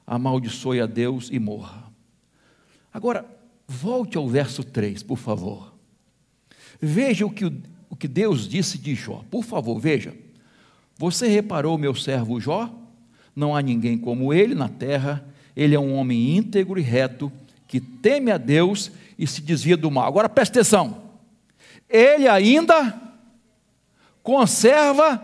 Amaldiçoe 0.06 0.82
a 0.82 0.86
Deus 0.86 1.30
e 1.32 1.38
morra. 1.38 1.85
Agora, 2.96 3.26
volte 3.68 4.16
ao 4.16 4.26
verso 4.26 4.64
3, 4.64 5.02
por 5.02 5.18
favor. 5.18 5.74
Veja 6.80 7.26
o 7.26 7.30
que, 7.30 7.44
o 7.90 7.94
que 7.94 8.08
Deus 8.08 8.48
disse 8.48 8.78
de 8.78 8.94
Jó. 8.94 9.22
Por 9.30 9.44
favor, 9.44 9.78
veja. 9.78 10.14
Você 10.96 11.28
reparou 11.28 11.76
meu 11.76 11.94
servo 11.94 12.40
Jó? 12.40 12.74
Não 13.34 13.54
há 13.54 13.60
ninguém 13.60 13.98
como 13.98 14.32
ele 14.32 14.54
na 14.54 14.70
terra. 14.70 15.28
Ele 15.54 15.74
é 15.74 15.78
um 15.78 15.94
homem 15.94 16.38
íntegro 16.38 16.80
e 16.80 16.82
reto, 16.82 17.30
que 17.68 17.80
teme 17.80 18.30
a 18.30 18.38
Deus 18.38 18.90
e 19.18 19.26
se 19.26 19.42
desvia 19.42 19.76
do 19.76 19.90
mal. 19.90 20.08
Agora 20.08 20.26
preste 20.26 20.52
atenção. 20.52 21.02
Ele 21.90 22.26
ainda 22.26 22.98
conserva 24.22 25.20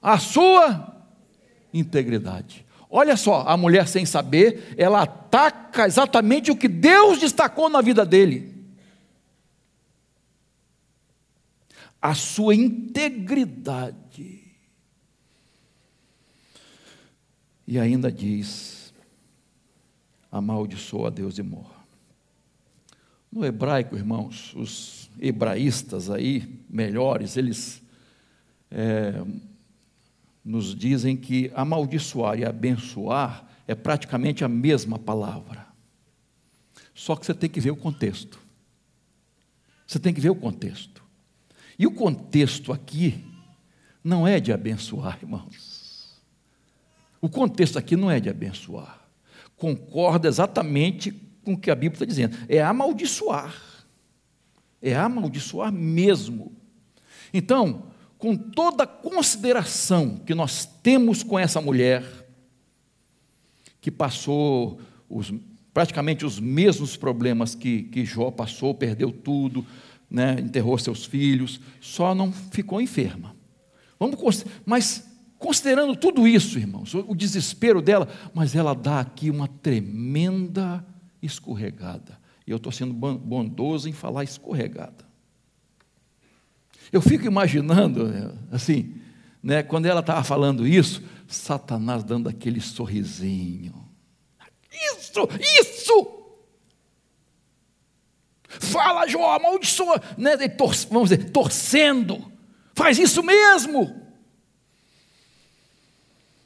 a 0.00 0.18
sua 0.18 1.04
integridade. 1.70 2.63
Olha 2.96 3.16
só, 3.16 3.40
a 3.40 3.56
mulher 3.56 3.88
sem 3.88 4.06
saber, 4.06 4.72
ela 4.78 5.02
ataca 5.02 5.84
exatamente 5.84 6.52
o 6.52 6.56
que 6.56 6.68
Deus 6.68 7.18
destacou 7.18 7.68
na 7.68 7.80
vida 7.80 8.06
dele. 8.06 8.54
A 12.00 12.14
sua 12.14 12.54
integridade. 12.54 14.44
E 17.66 17.80
ainda 17.80 18.12
diz: 18.12 18.94
amaldiçoa 20.30 21.08
a 21.08 21.10
Deus 21.10 21.36
e 21.36 21.42
morra. 21.42 21.84
No 23.32 23.44
hebraico, 23.44 23.96
irmãos, 23.96 24.54
os 24.54 25.10
hebraístas 25.18 26.08
aí, 26.10 26.60
melhores, 26.70 27.36
eles 27.36 27.82
é, 28.70 29.20
nos 30.44 30.74
dizem 30.74 31.16
que 31.16 31.50
amaldiçoar 31.54 32.38
e 32.38 32.44
abençoar 32.44 33.48
é 33.66 33.74
praticamente 33.74 34.44
a 34.44 34.48
mesma 34.48 34.98
palavra. 34.98 35.66
Só 36.94 37.16
que 37.16 37.24
você 37.24 37.32
tem 37.32 37.48
que 37.48 37.60
ver 37.60 37.70
o 37.70 37.76
contexto. 37.76 38.38
Você 39.86 39.98
tem 39.98 40.12
que 40.12 40.20
ver 40.20 40.30
o 40.30 40.34
contexto. 40.34 41.02
E 41.78 41.86
o 41.86 41.90
contexto 41.92 42.72
aqui 42.72 43.24
não 44.02 44.26
é 44.26 44.38
de 44.38 44.52
abençoar, 44.52 45.18
irmãos. 45.22 46.22
O 47.20 47.28
contexto 47.28 47.78
aqui 47.78 47.96
não 47.96 48.10
é 48.10 48.20
de 48.20 48.28
abençoar. 48.28 49.08
Concorda 49.56 50.28
exatamente 50.28 51.10
com 51.42 51.54
o 51.54 51.58
que 51.58 51.70
a 51.70 51.74
Bíblia 51.74 51.94
está 51.94 52.04
dizendo. 52.04 52.36
É 52.48 52.62
amaldiçoar. 52.62 53.54
É 54.80 54.94
amaldiçoar 54.94 55.72
mesmo. 55.72 56.52
Então, 57.32 57.93
com 58.24 58.34
toda 58.34 58.84
a 58.84 58.86
consideração 58.86 60.16
que 60.16 60.34
nós 60.34 60.64
temos 60.82 61.22
com 61.22 61.38
essa 61.38 61.60
mulher, 61.60 62.02
que 63.82 63.90
passou 63.90 64.80
os, 65.10 65.30
praticamente 65.74 66.24
os 66.24 66.40
mesmos 66.40 66.96
problemas 66.96 67.54
que, 67.54 67.82
que 67.82 68.02
Jó 68.02 68.30
passou, 68.30 68.74
perdeu 68.74 69.12
tudo, 69.12 69.66
né, 70.10 70.40
enterrou 70.40 70.78
seus 70.78 71.04
filhos, 71.04 71.60
só 71.82 72.14
não 72.14 72.32
ficou 72.32 72.80
enferma. 72.80 73.36
Vamos, 74.00 74.46
mas 74.64 75.06
Considerando 75.36 75.94
tudo 75.94 76.26
isso, 76.26 76.58
irmãos, 76.58 76.94
o 76.94 77.14
desespero 77.14 77.82
dela, 77.82 78.08
mas 78.32 78.54
ela 78.54 78.74
dá 78.74 79.00
aqui 79.00 79.28
uma 79.28 79.46
tremenda 79.46 80.82
escorregada. 81.20 82.18
E 82.46 82.50
eu 82.50 82.56
estou 82.56 82.72
sendo 82.72 82.94
bondoso 82.94 83.86
em 83.86 83.92
falar 83.92 84.24
escorregada. 84.24 85.03
Eu 86.94 87.02
fico 87.02 87.26
imaginando, 87.26 88.08
assim, 88.52 88.94
né, 89.42 89.64
quando 89.64 89.86
ela 89.86 89.98
estava 89.98 90.22
falando 90.22 90.64
isso, 90.64 91.02
Satanás 91.26 92.04
dando 92.04 92.28
aquele 92.28 92.60
sorrisinho. 92.60 93.84
Isso, 94.70 95.28
isso! 95.60 96.24
Fala, 98.46 99.08
Jó, 99.08 99.34
amaldiçoa, 99.34 100.00
né, 100.16 100.36
vamos 100.88 101.08
dizer, 101.10 101.32
torcendo. 101.32 102.30
Faz 102.74 102.96
isso 103.00 103.24
mesmo. 103.24 104.00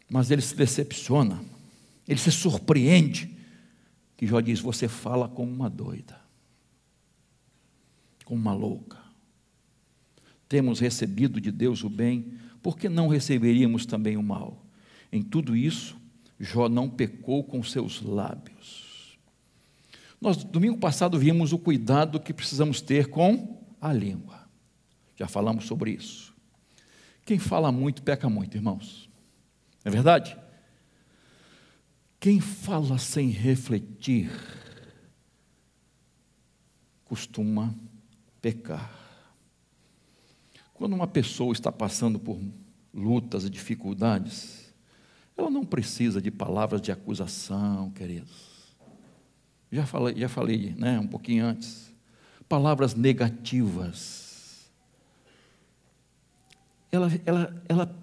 Mas 0.09 0.31
ele 0.31 0.41
se 0.41 0.55
decepciona, 0.55 1.45
ele 2.09 2.19
se 2.19 2.33
surpreende, 2.33 3.37
que 4.17 4.27
Jó 4.27 4.41
diz: 4.41 4.61
Você 4.61 4.89
fala 4.89 5.29
como 5.29 5.53
uma 5.53 5.69
doida, 5.69 6.19
como 8.25 8.41
uma 8.41 8.55
louca. 8.55 8.98
Temos 10.49 10.81
recebido 10.81 11.41
de 11.41 11.53
Deus 11.53 11.85
o 11.85 11.91
bem, 11.91 12.33
por 12.63 12.79
que 12.79 12.89
não 12.89 13.09
receberíamos 13.09 13.85
também 13.85 14.17
o 14.17 14.23
mal? 14.23 14.65
Em 15.13 15.23
tudo 15.23 15.57
isso, 15.57 15.97
Jó 16.41 16.69
não 16.69 16.89
pecou 16.89 17.45
com 17.45 17.63
seus 17.63 18.01
lábios. 18.03 19.19
Nós, 20.21 20.43
domingo 20.43 20.79
passado, 20.79 21.19
vimos 21.19 21.53
o 21.53 21.59
cuidado 21.59 22.19
que 22.19 22.33
precisamos 22.33 22.81
ter 22.81 23.09
com 23.09 23.63
a 23.81 23.93
língua. 23.93 24.49
Já 25.17 25.29
falamos 25.29 25.67
sobre 25.67 25.93
isso. 25.93 26.35
Quem 27.25 27.39
fala 27.39 27.71
muito, 27.71 28.03
peca 28.03 28.29
muito, 28.29 28.57
irmãos. 28.57 29.09
É 29.85 29.91
verdade? 29.91 30.37
Quem 32.19 32.41
fala 32.41 32.99
sem 32.99 33.29
refletir 33.29 34.31
costuma 37.05 37.75
pecar. 38.41 38.98
Quando 40.79 40.93
uma 40.93 41.09
pessoa 41.09 41.53
está 41.53 41.73
passando 41.73 42.21
por 42.21 42.39
lutas 42.95 43.45
e 43.45 43.51
dificuldades, 43.51 44.73
ela 45.37 45.51
não 45.51 45.65
precisa 45.65 46.23
de 46.23 46.31
palavras 46.31 46.81
de 46.81 46.93
acusação, 46.93 47.91
queridos. 47.91 48.77
Já 49.73 49.85
falei, 49.85 50.15
já 50.17 50.29
falei 50.29 50.75
né, 50.79 51.01
um 51.01 51.07
pouquinho 51.09 51.45
antes. 51.45 51.93
Palavras 52.49 52.95
negativas. 52.95 54.71
Ela, 56.93 57.11
ela, 57.27 57.63
ela 57.69 57.97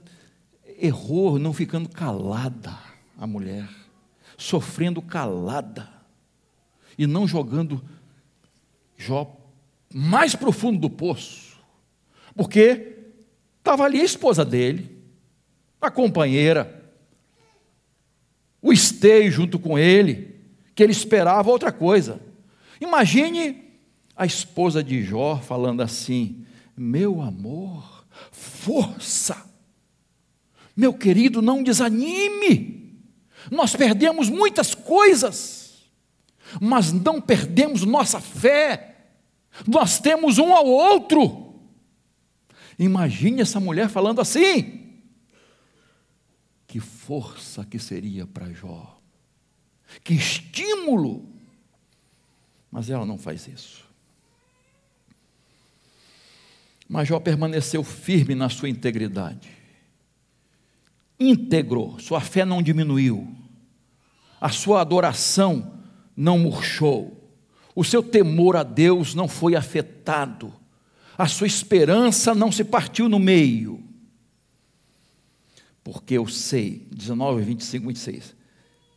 errou 0.78 1.40
não 1.40 1.54
ficando 1.54 1.88
calada 1.88 2.78
a 3.18 3.26
mulher, 3.26 3.70
sofrendo 4.38 5.02
calada 5.02 5.90
e 6.98 7.08
não 7.08 7.26
jogando 7.26 7.82
Jó 8.98 9.38
mais 9.94 10.36
profundo 10.36 10.80
do 10.80 10.90
poço, 10.90 11.45
porque 12.36 12.98
estava 13.58 13.84
ali 13.84 14.02
a 14.02 14.06
esposa 14.06 14.44
dele, 14.44 14.92
a 15.80 15.90
companheira, 15.90 16.84
o 18.62 18.74
esteio 18.74 19.32
junto 19.32 19.60
com 19.60 19.78
ele, 19.78 20.36
que 20.74 20.84
ele 20.84 20.92
esperava 20.92 21.52
outra 21.52 21.72
coisa. 21.72 22.20
Imagine 22.82 23.64
a 24.16 24.26
esposa 24.26 24.84
de 24.84 25.04
Jó 25.04 25.38
falando 25.38 25.82
assim: 25.82 26.46
Meu 26.76 27.22
amor, 27.22 28.06
força 28.32 29.46
Meu 30.76 30.94
querido, 30.94 31.42
não 31.42 31.64
desanime. 31.64 33.00
Nós 33.50 33.76
perdemos 33.76 34.30
muitas 34.30 34.76
coisas, 34.76 35.86
mas 36.60 36.92
não 36.92 37.22
perdemos 37.22 37.84
nossa 37.84 38.20
fé. 38.20 38.96
Nós 39.66 40.00
temos 40.00 40.38
um 40.38 40.54
ao 40.54 40.66
outro. 40.66 41.45
Imagine 42.78 43.42
essa 43.42 43.60
mulher 43.60 43.90
falando 43.90 44.22
assim. 44.22 44.84
Que 46.68 46.80
força 46.80 47.64
que 47.66 47.80
seria 47.80 48.28
para 48.28 48.52
Jó. 48.52 49.00
Que 50.04 50.14
estímulo. 50.14 51.26
Mas 52.72 52.90
ela 52.90 53.06
não 53.06 53.18
faz 53.18 53.48
isso. 53.48 53.86
Mas 56.88 57.08
Jó 57.08 57.20
permaneceu 57.20 57.84
firme 57.84 58.36
na 58.36 58.50
sua 58.50 58.70
integridade. 58.70 59.50
Íntegro, 61.20 61.96
sua 62.00 62.20
fé 62.20 62.44
não 62.44 62.62
diminuiu. 62.62 63.34
A 64.40 64.50
sua 64.50 64.82
adoração 64.82 65.80
não 66.16 66.38
murchou. 66.38 67.26
O 67.74 67.84
seu 67.84 68.04
temor 68.04 68.56
a 68.56 68.64
Deus 68.64 69.16
não 69.16 69.28
foi 69.28 69.56
afetado. 69.56 70.54
A 71.18 71.28
sua 71.28 71.48
esperança 71.48 72.36
não 72.36 72.52
se 72.52 72.64
partiu 72.64 73.08
no 73.08 73.20
meio. 73.20 73.84
Porque 75.84 76.16
eu 76.16 76.28
sei, 76.28 76.88
19, 76.92 77.44
25, 77.44 77.88
26, 77.88 78.36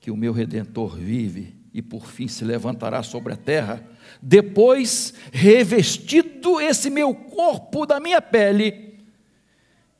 que 0.01 0.11
o 0.11 0.17
meu 0.17 0.33
redentor 0.33 0.97
vive 0.97 1.55
e 1.73 1.83
por 1.83 2.07
fim 2.07 2.27
se 2.27 2.45
levantará 2.45 3.03
sobre 3.03 3.33
a 3.33 3.37
terra 3.37 3.87
depois, 4.23 5.15
revestido 5.33 6.61
esse 6.61 6.91
meu 6.91 7.15
corpo 7.15 7.87
da 7.87 8.01
minha 8.01 8.21
pele, 8.21 8.99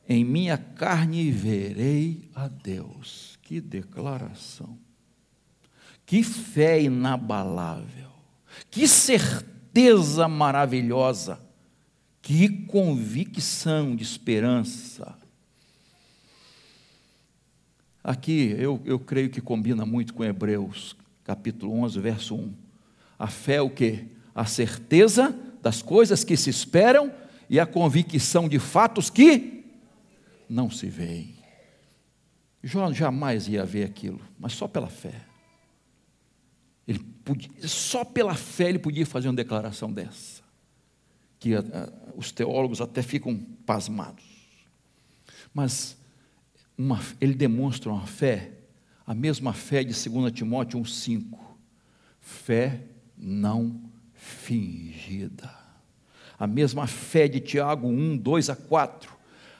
em 0.07 0.25
minha 0.25 0.57
carne 0.57 1.31
verei 1.31 2.29
a 2.33 2.47
Deus. 2.47 3.37
Que 3.43 3.61
declaração! 3.61 4.77
Que 6.05 6.23
fé 6.23 6.81
inabalável! 6.81 8.09
Que 8.69 8.87
certeza 8.87 10.27
maravilhosa! 10.27 11.39
Que 12.21 12.49
convicção 12.65 13.95
de 13.95 14.03
esperança! 14.03 15.17
Aqui 18.03 18.55
eu, 18.57 18.81
eu 18.85 18.99
creio 18.99 19.29
que 19.29 19.41
combina 19.41 19.85
muito 19.85 20.13
com 20.13 20.23
Hebreus, 20.23 20.95
capítulo 21.23 21.73
11, 21.73 21.99
verso 21.99 22.35
1 22.35 22.69
a 23.19 23.27
fé 23.27 23.55
é 23.55 23.61
o 23.61 23.69
que? 23.69 24.07
A 24.33 24.45
certeza 24.45 25.37
das 25.61 25.81
coisas 25.81 26.23
que 26.23 26.37
se 26.37 26.49
esperam 26.49 27.13
e 27.49 27.59
a 27.59 27.65
convicção 27.65 28.47
de 28.47 28.57
fatos 28.57 29.09
que 29.09 29.65
não 30.47 30.71
se 30.71 30.87
veem. 30.87 31.35
Jó 32.63 32.91
jamais 32.93 33.49
ia 33.49 33.65
ver 33.65 33.83
aquilo, 33.83 34.21
mas 34.39 34.53
só 34.53 34.67
pela 34.69 34.87
fé. 34.87 35.13
Ele 36.87 36.99
podia, 36.99 37.49
só 37.67 38.05
pela 38.05 38.33
fé 38.35 38.69
ele 38.69 38.79
podia 38.79 39.05
fazer 39.05 39.27
uma 39.27 39.35
declaração 39.35 39.91
dessa. 39.91 40.38
Que 41.39 41.55
a, 41.55 41.59
a, 41.59 41.89
os 42.15 42.31
teólogos 42.31 42.81
até 42.81 43.01
ficam 43.01 43.37
pasmados. 43.65 44.25
Mas 45.53 45.97
uma, 46.77 46.99
ele 47.19 47.33
demonstra 47.33 47.91
uma 47.91 48.05
fé, 48.05 48.51
a 49.05 49.13
mesma 49.13 49.53
fé 49.53 49.83
de 49.83 50.09
2 50.09 50.31
Timóteo 50.31 50.79
1,5. 50.79 51.37
Fé 52.19 52.81
não 53.17 53.81
fingida. 54.13 55.49
A 56.37 56.47
mesma 56.47 56.87
fé 56.87 57.27
de 57.27 57.39
Tiago 57.39 57.87
1, 57.87 58.17
2 58.17 58.49
a 58.49 58.55
4, 58.55 59.11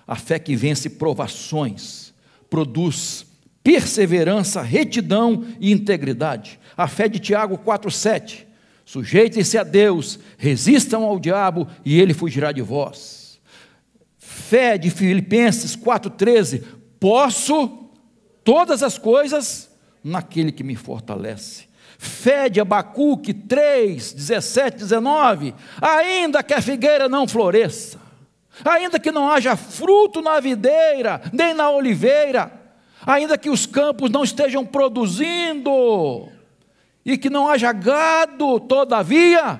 a 0.07 0.15
fé 0.15 0.39
que 0.39 0.55
vence 0.55 0.89
provações, 0.89 2.13
produz 2.49 3.25
perseverança, 3.63 4.61
retidão 4.61 5.45
e 5.59 5.71
integridade. 5.71 6.59
A 6.77 6.87
fé 6.87 7.09
de 7.09 7.19
Tiago 7.19 7.57
4, 7.57 7.91
7, 7.91 8.47
sujeitem-se 8.89 9.55
a 9.55 9.61
Deus, 9.61 10.17
resistam 10.35 11.03
ao 11.03 11.19
diabo 11.19 11.67
e 11.85 12.01
ele 12.01 12.11
fugirá 12.11 12.51
de 12.51 12.63
vós. 12.63 13.39
Fé 14.17 14.79
de 14.79 14.89
Filipenses 14.89 15.77
4,13, 15.77 16.63
posso 16.99 17.91
todas 18.43 18.81
as 18.81 18.97
coisas 18.97 19.69
naquele 20.03 20.51
que 20.51 20.63
me 20.63 20.75
fortalece. 20.75 21.67
Fé 21.99 22.49
de 22.49 22.59
Abacuque 22.59 23.31
3, 23.31 24.11
17, 24.11 24.77
19. 24.77 25.53
Ainda 25.79 26.41
que 26.41 26.55
a 26.55 26.61
figueira 26.61 27.07
não 27.07 27.27
floresça, 27.27 27.99
ainda 28.65 28.99
que 28.99 29.11
não 29.11 29.29
haja 29.29 29.55
fruto 29.55 30.19
na 30.19 30.39
videira, 30.39 31.21
nem 31.31 31.53
na 31.53 31.69
oliveira, 31.69 32.51
ainda 33.05 33.37
que 33.37 33.51
os 33.51 33.67
campos 33.67 34.09
não 34.09 34.23
estejam 34.23 34.65
produzindo, 34.65 36.38
e 37.05 37.17
que 37.17 37.29
não 37.29 37.47
haja 37.47 37.71
gado, 37.71 38.59
todavia, 38.59 39.59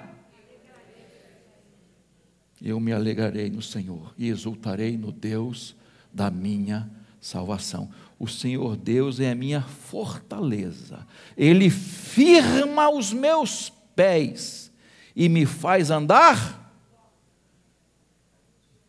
eu 2.61 2.79
me 2.79 2.91
alegrarei 2.91 3.49
no 3.49 3.61
Senhor 3.61 4.13
e 4.17 4.27
exultarei 4.27 4.97
no 4.97 5.11
Deus 5.11 5.75
da 6.11 6.29
minha 6.29 6.89
salvação. 7.21 7.89
O 8.17 8.27
Senhor 8.27 8.75
Deus 8.75 9.19
é 9.19 9.31
a 9.31 9.35
minha 9.35 9.61
fortaleza, 9.61 11.07
Ele 11.37 11.69
firma 11.69 12.89
os 12.89 13.13
meus 13.13 13.71
pés 13.95 14.71
e 15.15 15.29
me 15.29 15.45
faz 15.45 15.89
andar 15.89 16.73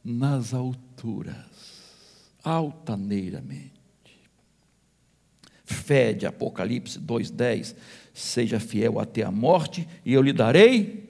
nas 0.05 0.53
alturas, 0.53 1.37
altaneiramente. 2.43 3.71
Fé 5.65 6.13
de 6.13 6.27
Apocalipse 6.27 6.99
2,10: 6.99 7.77
Seja 8.13 8.61
fiel 8.61 8.99
até 8.99 9.23
a 9.23 9.31
morte, 9.31 9.89
e 10.05 10.13
eu 10.13 10.23
lhe 10.23 10.33
darei. 10.33 11.09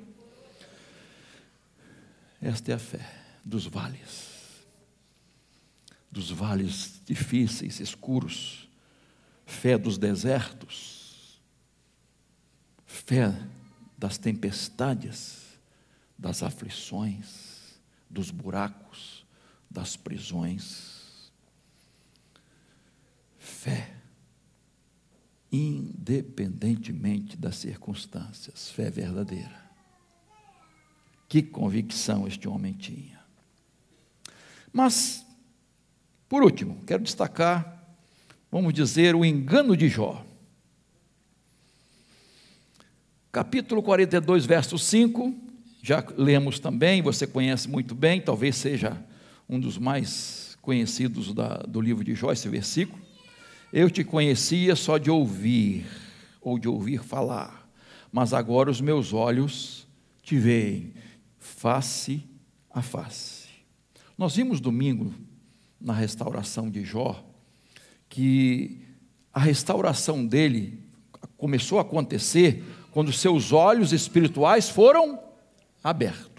Esta 2.40 2.72
é 2.72 2.74
a 2.74 2.78
fé 2.78 3.06
dos 3.44 3.66
vales 3.66 4.30
dos 6.10 6.30
vales 6.30 7.00
difíceis, 7.06 7.78
escuros, 7.78 8.68
fé 9.46 9.78
dos 9.78 9.96
desertos, 9.96 11.40
fé 12.84 13.32
das 13.96 14.18
tempestades, 14.18 15.58
das 16.18 16.42
aflições, 16.42 17.78
dos 18.08 18.30
buracos, 18.30 19.24
das 19.70 19.96
prisões. 19.96 21.30
Fé, 23.38 23.94
independentemente 25.52 27.36
das 27.36 27.56
circunstâncias, 27.56 28.70
fé 28.70 28.90
verdadeira. 28.90 29.60
Que 31.28 31.42
convicção 31.42 32.26
este 32.26 32.48
homem 32.48 32.72
tinha. 32.72 33.20
Mas 34.72 35.24
por 36.30 36.44
último, 36.44 36.78
quero 36.86 37.02
destacar, 37.02 37.92
vamos 38.52 38.72
dizer, 38.72 39.16
o 39.16 39.24
engano 39.24 39.76
de 39.76 39.88
Jó. 39.88 40.24
Capítulo 43.32 43.82
42, 43.82 44.46
verso 44.46 44.78
5, 44.78 45.34
já 45.82 46.06
lemos 46.16 46.60
também, 46.60 47.02
você 47.02 47.26
conhece 47.26 47.68
muito 47.68 47.96
bem, 47.96 48.20
talvez 48.20 48.54
seja 48.54 48.96
um 49.48 49.58
dos 49.58 49.76
mais 49.76 50.56
conhecidos 50.62 51.34
da, 51.34 51.56
do 51.56 51.80
livro 51.80 52.04
de 52.04 52.14
Jó, 52.14 52.30
esse 52.30 52.48
versículo. 52.48 53.02
Eu 53.72 53.88
te 53.88 54.02
conhecia 54.02 54.74
só 54.74 54.98
de 54.98 55.10
ouvir, 55.10 55.86
ou 56.40 56.58
de 56.58 56.68
ouvir 56.68 57.02
falar, 57.02 57.68
mas 58.10 58.34
agora 58.34 58.70
os 58.70 58.80
meus 58.80 59.12
olhos 59.12 59.86
te 60.22 60.36
veem, 60.36 60.92
face 61.38 62.24
a 62.70 62.82
face. 62.82 63.48
Nós 64.18 64.34
vimos 64.34 64.60
domingo 64.60 65.14
na 65.80 65.92
restauração 65.92 66.68
de 66.68 66.84
Jó, 66.84 67.24
que 68.08 68.82
a 69.32 69.38
restauração 69.38 70.26
dele 70.26 70.82
começou 71.36 71.78
a 71.78 71.82
acontecer 71.82 72.64
quando 72.90 73.12
seus 73.12 73.52
olhos 73.52 73.92
espirituais 73.92 74.68
foram 74.68 75.18
abertos. 75.82 76.29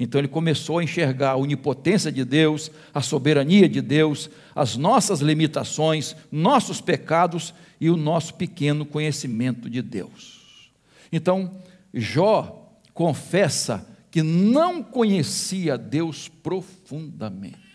Então 0.00 0.18
ele 0.18 0.26
começou 0.26 0.78
a 0.78 0.82
enxergar 0.82 1.32
a 1.32 1.36
onipotência 1.36 2.10
de 2.10 2.24
Deus, 2.24 2.72
a 2.92 3.00
soberania 3.00 3.68
de 3.68 3.80
Deus, 3.80 4.28
as 4.54 4.76
nossas 4.76 5.20
limitações, 5.20 6.16
nossos 6.32 6.80
pecados 6.80 7.54
e 7.80 7.88
o 7.88 7.96
nosso 7.96 8.34
pequeno 8.34 8.84
conhecimento 8.84 9.70
de 9.70 9.82
Deus. 9.82 10.72
Então, 11.12 11.60
Jó 11.94 12.74
confessa 12.94 13.86
que 14.10 14.22
não 14.22 14.82
conhecia 14.82 15.78
Deus 15.78 16.28
profundamente 16.28 17.70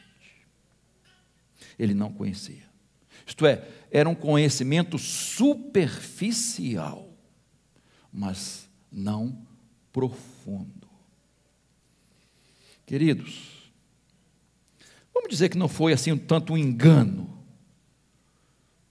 ele 1.78 1.94
não 1.94 2.12
conhecia. 2.12 2.64
Isto 3.26 3.46
é, 3.46 3.68
era 3.92 4.08
um 4.08 4.16
conhecimento 4.16 4.98
superficial, 4.98 7.14
mas 8.12 8.70
não 8.92 9.46
profundo. 9.92 10.85
Queridos, 12.86 13.72
vamos 15.14 15.30
dizer 15.30 15.50
que 15.50 15.58
não 15.58 15.68
foi 15.68 15.92
assim 15.92 16.16
tanto 16.16 16.54
um 16.54 16.58
engano, 16.58 17.30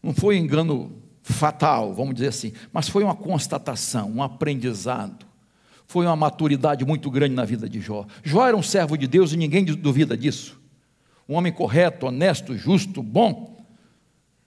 Não 0.02 0.12
foi 0.12 0.38
um 0.38 0.44
engano 0.44 1.02
fatal, 1.22 1.94
vamos 1.94 2.14
dizer 2.14 2.28
assim, 2.28 2.52
mas 2.72 2.88
foi 2.88 3.02
uma 3.02 3.14
constatação, 3.14 4.10
um 4.10 4.22
aprendizado. 4.22 5.24
Foi 5.86 6.04
uma 6.04 6.16
maturidade 6.16 6.84
muito 6.84 7.10
grande 7.10 7.34
na 7.34 7.44
vida 7.44 7.68
de 7.68 7.80
Jó. 7.80 8.06
Jó 8.22 8.46
era 8.46 8.56
um 8.56 8.62
servo 8.62 8.96
de 8.98 9.06
Deus 9.06 9.32
e 9.32 9.36
ninguém 9.36 9.64
duvida 9.64 10.16
disso. 10.16 10.60
Um 11.28 11.34
homem 11.34 11.52
correto, 11.52 12.06
honesto, 12.06 12.56
justo, 12.56 13.02
bom, 13.02 13.64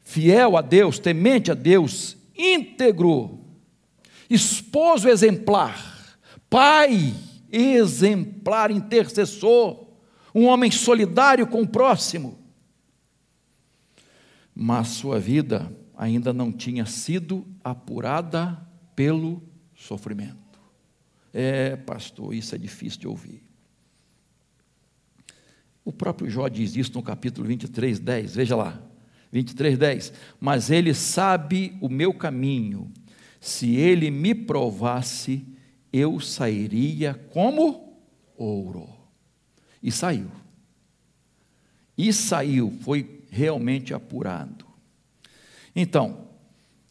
fiel 0.01 0.57
a 0.57 0.61
Deus, 0.61 0.99
temente 0.99 1.51
a 1.51 1.55
Deus, 1.55 2.17
íntegro, 2.35 3.39
esposo 4.29 5.09
exemplar, 5.09 6.17
pai 6.49 7.15
exemplar, 7.51 8.71
intercessor, 8.71 9.87
um 10.33 10.45
homem 10.45 10.71
solidário 10.71 11.47
com 11.47 11.61
o 11.61 11.67
próximo. 11.67 12.37
Mas 14.53 14.89
sua 14.89 15.19
vida 15.19 15.71
ainda 15.95 16.31
não 16.31 16.51
tinha 16.51 16.85
sido 16.85 17.45
apurada 17.63 18.59
pelo 18.95 19.41
sofrimento. 19.75 20.37
É, 21.33 21.75
pastor, 21.75 22.33
isso 22.33 22.55
é 22.55 22.57
difícil 22.57 22.99
de 22.99 23.07
ouvir. 23.07 23.43
O 25.83 25.93
próprio 25.93 26.29
Jó 26.29 26.47
diz 26.47 26.75
isso 26.75 26.93
no 26.93 27.01
capítulo 27.01 27.47
23, 27.47 27.99
10. 27.99 28.35
Veja 28.35 28.55
lá. 28.55 28.81
23, 29.31 29.77
10. 29.77 30.13
Mas 30.39 30.69
ele 30.69 30.93
sabe 30.93 31.77
o 31.79 31.87
meu 31.87 32.13
caminho. 32.13 32.91
Se 33.39 33.75
ele 33.75 34.11
me 34.11 34.35
provasse, 34.35 35.45
eu 35.91 36.19
sairia 36.19 37.13
como 37.31 37.97
ouro. 38.35 38.89
E 39.81 39.91
saiu. 39.91 40.29
E 41.97 42.13
saiu, 42.13 42.71
foi 42.81 43.21
realmente 43.29 43.93
apurado. 43.93 44.65
Então, 45.75 46.27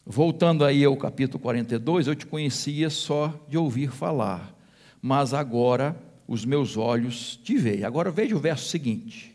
voltando 0.05 0.63
aí 0.63 0.83
ao 0.83 0.95
capítulo 0.95 1.39
42, 1.39 2.07
eu 2.07 2.15
te 2.15 2.25
conhecia 2.25 2.89
só 2.89 3.45
de 3.49 3.57
ouvir 3.57 3.91
falar, 3.91 4.55
mas 5.01 5.33
agora 5.33 5.95
os 6.27 6.43
meus 6.43 6.75
olhos 6.75 7.37
te 7.37 7.57
veem. 7.57 7.83
Agora 7.83 8.11
veja 8.11 8.35
o 8.35 8.39
verso 8.39 8.69
seguinte. 8.69 9.33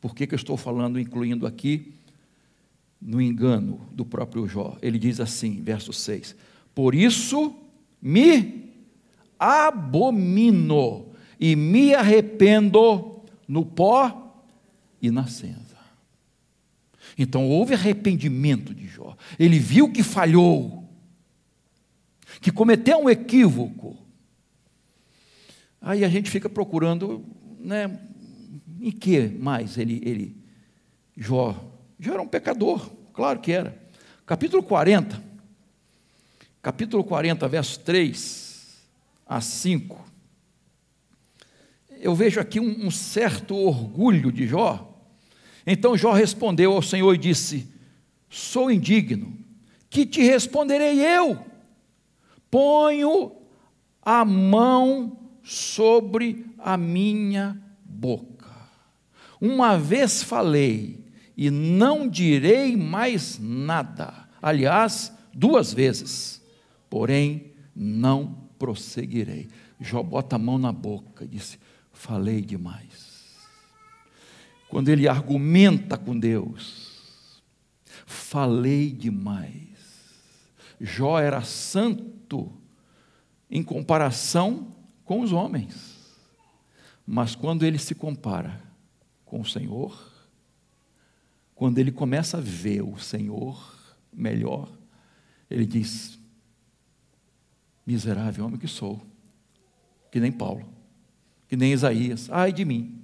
Por 0.00 0.14
que, 0.14 0.26
que 0.26 0.34
eu 0.34 0.36
estou 0.36 0.56
falando, 0.56 0.98
incluindo 0.98 1.46
aqui, 1.46 1.94
no 3.00 3.20
engano 3.20 3.80
do 3.92 4.04
próprio 4.04 4.46
Jó? 4.48 4.76
Ele 4.82 4.98
diz 4.98 5.20
assim, 5.20 5.62
verso 5.62 5.92
6: 5.92 6.36
Por 6.74 6.94
isso 6.94 7.54
me 8.00 8.61
abomino 9.42 11.12
e 11.40 11.56
me 11.56 11.92
arrependo 11.92 13.24
no 13.48 13.66
pó 13.66 14.40
e 15.00 15.10
na 15.10 15.26
cinza. 15.26 15.76
Então 17.18 17.48
houve 17.48 17.74
arrependimento 17.74 18.72
de 18.72 18.86
Jó. 18.86 19.16
Ele 19.36 19.58
viu 19.58 19.90
que 19.90 20.04
falhou, 20.04 20.88
que 22.40 22.52
cometeu 22.52 22.98
um 22.98 23.10
equívoco. 23.10 23.96
Aí 25.80 26.04
a 26.04 26.08
gente 26.08 26.30
fica 26.30 26.48
procurando, 26.48 27.24
né, 27.58 27.98
em 28.80 28.92
que 28.92 29.26
mais 29.26 29.76
ele, 29.76 30.00
ele 30.04 30.36
Jó, 31.16 31.56
Jó 31.98 32.12
era 32.12 32.22
um 32.22 32.28
pecador, 32.28 32.88
claro 33.12 33.40
que 33.40 33.50
era. 33.50 33.76
Capítulo 34.24 34.62
40, 34.62 35.20
capítulo 36.62 37.02
40, 37.02 37.48
verso 37.48 37.80
3 37.80 38.51
a 39.36 39.40
5, 39.40 39.98
eu 41.98 42.14
vejo 42.14 42.38
aqui 42.40 42.60
um, 42.60 42.86
um 42.86 42.90
certo 42.90 43.54
orgulho 43.54 44.30
de 44.30 44.46
Jó. 44.46 44.92
Então 45.66 45.96
Jó 45.96 46.12
respondeu 46.12 46.72
ao 46.72 46.82
Senhor 46.82 47.14
e 47.14 47.18
disse: 47.18 47.72
Sou 48.28 48.70
indigno, 48.70 49.38
que 49.88 50.04
te 50.04 50.20
responderei 50.20 51.00
eu? 51.00 51.38
Ponho 52.50 53.32
a 54.02 54.24
mão 54.24 55.16
sobre 55.42 56.44
a 56.58 56.76
minha 56.76 57.56
boca. 57.84 58.50
Uma 59.40 59.78
vez 59.78 60.22
falei 60.22 61.06
e 61.36 61.50
não 61.50 62.06
direi 62.06 62.76
mais 62.76 63.38
nada. 63.40 64.28
Aliás, 64.42 65.12
duas 65.32 65.72
vezes, 65.72 66.42
porém 66.90 67.52
não 67.74 68.41
prosseguirei. 68.62 69.48
Jó 69.80 70.04
bota 70.04 70.36
a 70.36 70.38
mão 70.38 70.56
na 70.56 70.70
boca 70.70 71.24
e 71.24 71.26
disse: 71.26 71.58
Falei 71.92 72.40
demais. 72.40 73.10
Quando 74.68 74.88
ele 74.88 75.08
argumenta 75.08 75.98
com 75.98 76.16
Deus, 76.16 77.42
falei 78.06 78.92
demais. 78.92 79.58
Jó 80.80 81.18
era 81.18 81.42
santo 81.42 82.52
em 83.50 83.64
comparação 83.64 84.68
com 85.04 85.22
os 85.22 85.32
homens, 85.32 85.98
mas 87.04 87.34
quando 87.34 87.64
ele 87.64 87.78
se 87.78 87.96
compara 87.96 88.62
com 89.24 89.40
o 89.40 89.44
Senhor, 89.44 90.08
quando 91.52 91.78
ele 91.78 91.90
começa 91.90 92.38
a 92.38 92.40
ver 92.40 92.82
o 92.82 92.96
Senhor 92.96 93.74
melhor, 94.12 94.68
ele 95.50 95.66
diz: 95.66 96.21
Miserável 97.86 98.44
homem 98.44 98.58
que 98.58 98.68
sou, 98.68 99.00
que 100.10 100.20
nem 100.20 100.30
Paulo, 100.30 100.68
que 101.48 101.56
nem 101.56 101.72
Isaías, 101.72 102.28
ai 102.30 102.52
de 102.52 102.64
mim. 102.64 103.02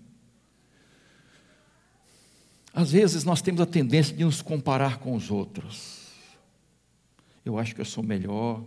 Às 2.73 2.93
vezes 2.93 3.25
nós 3.25 3.43
temos 3.43 3.61
a 3.61 3.67
tendência 3.67 4.17
de 4.17 4.25
nos 4.25 4.41
comparar 4.41 4.99
com 4.99 5.15
os 5.15 5.31
outros. 5.31 6.07
Eu 7.45 7.59
acho 7.59 7.75
que 7.75 7.81
eu 7.81 7.85
sou 7.85 8.05
melhor, 8.05 8.63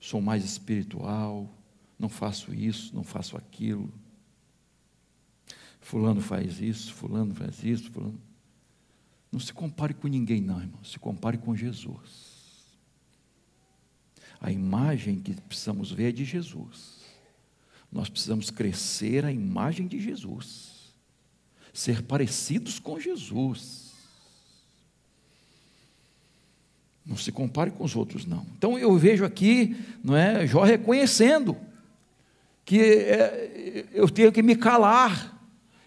sou 0.00 0.20
mais 0.20 0.44
espiritual, 0.44 1.48
não 1.98 2.08
faço 2.08 2.52
isso, 2.54 2.94
não 2.94 3.04
faço 3.04 3.36
aquilo. 3.36 3.92
Fulano 5.80 6.20
faz 6.20 6.60
isso, 6.60 6.92
fulano 6.92 7.34
faz 7.34 7.62
isso, 7.62 7.90
fulano. 7.90 8.20
Não 9.30 9.38
se 9.38 9.52
compare 9.52 9.94
com 9.94 10.08
ninguém, 10.08 10.40
não, 10.40 10.60
irmão. 10.60 10.82
Se 10.82 10.98
compare 10.98 11.38
com 11.38 11.54
Jesus. 11.54 12.27
A 14.40 14.52
imagem 14.52 15.18
que 15.18 15.34
precisamos 15.34 15.90
ver 15.90 16.10
é 16.10 16.12
de 16.12 16.24
Jesus. 16.24 16.98
Nós 17.90 18.08
precisamos 18.08 18.50
crescer 18.50 19.24
a 19.24 19.32
imagem 19.32 19.86
de 19.86 19.98
Jesus, 19.98 20.92
ser 21.72 22.02
parecidos 22.02 22.78
com 22.78 23.00
Jesus. 23.00 23.88
Não 27.04 27.16
se 27.16 27.32
compare 27.32 27.70
com 27.70 27.82
os 27.82 27.96
outros, 27.96 28.26
não. 28.26 28.46
Então 28.58 28.78
eu 28.78 28.96
vejo 28.98 29.24
aqui, 29.24 29.74
não 30.04 30.14
é, 30.14 30.46
Jó 30.46 30.62
reconhecendo 30.62 31.56
que 32.66 32.78
é, 32.78 33.86
eu 33.94 34.10
tenho 34.10 34.30
que 34.30 34.42
me 34.42 34.54
calar, 34.54 35.34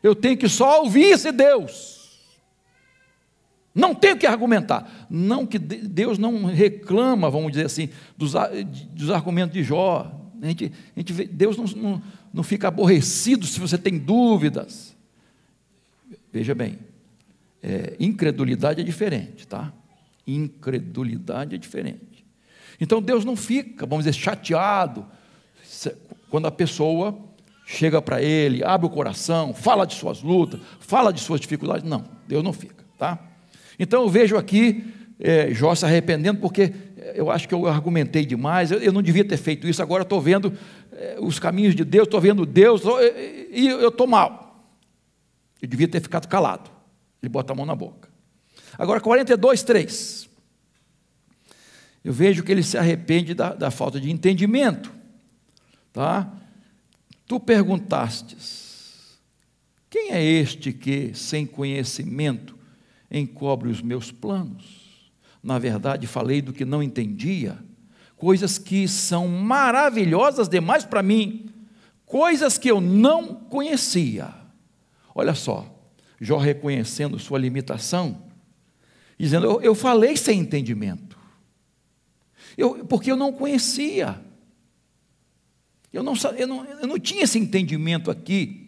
eu 0.02 0.16
tenho 0.16 0.36
que 0.36 0.50
só 0.50 0.82
ouvir 0.82 1.12
esse 1.12 1.32
Deus. 1.32 2.01
Não 3.74 3.96
tenho 3.96 4.18
que 4.18 4.28
argumentar. 4.28 5.08
Não 5.10 5.46
que 5.46 5.58
Deus 5.58 6.18
não 6.18 6.46
reclama, 6.46 7.30
vamos 7.30 7.52
dizer 7.52 7.66
assim, 7.66 7.90
dos, 8.18 8.34
dos 8.92 9.10
argumentos 9.10 9.54
de 9.54 9.64
Jó. 9.64 10.12
A 10.42 10.48
gente, 10.48 10.72
a 10.96 11.00
gente 11.00 11.14
vê, 11.14 11.26
Deus 11.26 11.56
não, 11.56 11.66
não, 11.66 12.02
não 12.34 12.44
fica 12.44 12.68
aborrecido 12.68 13.46
se 13.46 13.60
você 13.60 13.78
tem 13.78 13.98
dúvidas. 13.98 14.96
Veja 16.34 16.54
bem, 16.54 16.80
é, 17.62 17.96
incredulidade 18.00 18.82
é 18.82 18.84
diferente, 18.84 19.48
tá? 19.48 19.72
Incredulidade 20.26 21.56
é 21.56 21.58
diferente. 21.58 22.26
Então 22.80 23.02
Deus 23.02 23.24
não 23.24 23.36
fica, 23.36 23.86
vamos 23.86 24.06
dizer, 24.06 24.18
chateado 24.18 25.06
quando 26.30 26.48
a 26.48 26.52
pessoa 26.52 27.18
chega 27.66 28.02
para 28.02 28.22
Ele, 28.22 28.64
abre 28.64 28.88
o 28.88 28.90
coração, 28.90 29.54
fala 29.54 29.86
de 29.86 29.94
suas 29.94 30.22
lutas, 30.22 30.60
fala 30.80 31.14
de 31.14 31.22
suas 31.22 31.40
dificuldades. 31.40 31.88
Não, 31.88 32.04
Deus 32.28 32.44
não 32.44 32.52
fica, 32.52 32.84
tá? 32.98 33.31
Então 33.80 34.04
eu 34.04 34.10
vejo 34.10 34.38
aqui 34.38 34.84
é, 35.20 35.54
Jó 35.54 35.74
se 35.76 35.86
arrependendo, 35.86 36.40
porque 36.40 36.74
eu 37.16 37.30
acho 37.30 37.48
que 37.48 37.54
eu 37.54 37.68
argumentei 37.68 38.26
demais, 38.26 38.72
eu, 38.72 38.80
eu 38.80 38.92
não 38.92 39.02
devia 39.02 39.24
ter 39.24 39.38
feito 39.38 39.68
isso, 39.68 39.82
agora 39.82 40.04
estou 40.04 40.20
vendo 40.20 40.54
é, 40.92 41.18
os 41.20 41.40
caminhos 41.40 41.76
de 41.76 41.84
Deus, 41.84 42.08
estou 42.08 42.20
vendo 42.20 42.46
Deus, 42.46 42.82
e 43.52 43.68
eu 43.68 43.90
estou 43.90 44.08
mal. 44.08 44.66
Eu 45.62 45.68
devia 45.68 45.88
ter 45.88 46.02
ficado 46.02 46.28
calado. 46.28 46.72
Ele 47.22 47.30
bota 47.30 47.54
a 47.54 47.56
mão 47.56 47.66
na 47.66 47.76
boca. 47.76 48.10
Agora, 48.78 49.00
42, 49.00 49.62
3. 49.64 50.30
Eu 52.04 52.12
vejo 52.12 52.44
que 52.44 52.52
ele 52.52 52.64
se 52.64 52.78
arrepende 52.78 53.34
da, 53.36 53.54
da 53.54 53.70
falta 53.70 54.00
de 54.00 54.10
entendimento. 54.10 54.92
Tá? 55.94 56.32
Tu 57.28 57.40
perguntastes: 57.40 59.20
quem 59.90 60.12
é 60.12 60.24
este 60.24 60.74
que, 60.74 61.12
sem 61.14 61.46
conhecimento, 61.46 62.58
encobre 63.12 63.70
os 63.70 63.82
meus 63.82 64.12
planos. 64.12 65.12
Na 65.44 65.60
verdade, 65.60 66.08
falei 66.08 66.42
do 66.42 66.54
que 66.54 66.64
não 66.64 66.82
entendia, 66.82 67.58
coisas 68.16 68.58
que 68.58 68.88
são 68.88 69.28
maravilhosas 69.28 70.48
demais 70.48 70.86
para 70.86 71.04
mim, 71.04 71.50
coisas 72.06 72.58
que 72.58 72.70
eu 72.70 72.80
não 72.80 73.36
conhecia. 73.36 74.34
Olha 75.14 75.36
só, 75.36 75.66
Jó 76.20 76.38
reconhecendo 76.38 77.20
sua 77.20 77.40
limitação 77.40 78.32
dizendo: 79.18 79.46
Eu, 79.46 79.62
eu 79.62 79.76
falei 79.76 80.18
sem 80.18 80.40
entendimento, 80.40 81.18
eu, 82.58 82.86
porque 82.86 83.12
eu 83.12 83.16
não 83.16 83.32
conhecia, 83.32 84.20
eu 85.94 86.02
não, 86.02 86.14
eu, 86.38 86.48
não, 86.48 86.66
eu 86.66 86.88
não 86.88 87.00
tinha 87.00 87.24
esse 87.24 87.38
entendimento 87.38 88.10
aqui. 88.10 88.68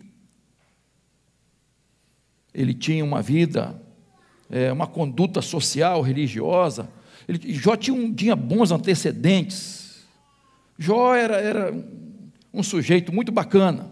Ele 2.54 2.74
tinha 2.74 3.04
uma 3.04 3.20
vida, 3.20 3.82
é, 4.54 4.72
uma 4.72 4.86
conduta 4.86 5.42
social, 5.42 6.04
religiosa, 6.04 6.88
ele, 7.28 7.52
Jó 7.54 7.76
tinha, 7.76 7.96
um, 7.96 8.14
tinha 8.14 8.36
bons 8.36 8.72
antecedentes. 8.72 10.06
Jó 10.78 11.16
era, 11.16 11.38
era 11.38 11.74
um 12.54 12.62
sujeito 12.62 13.12
muito 13.12 13.32
bacana. 13.32 13.92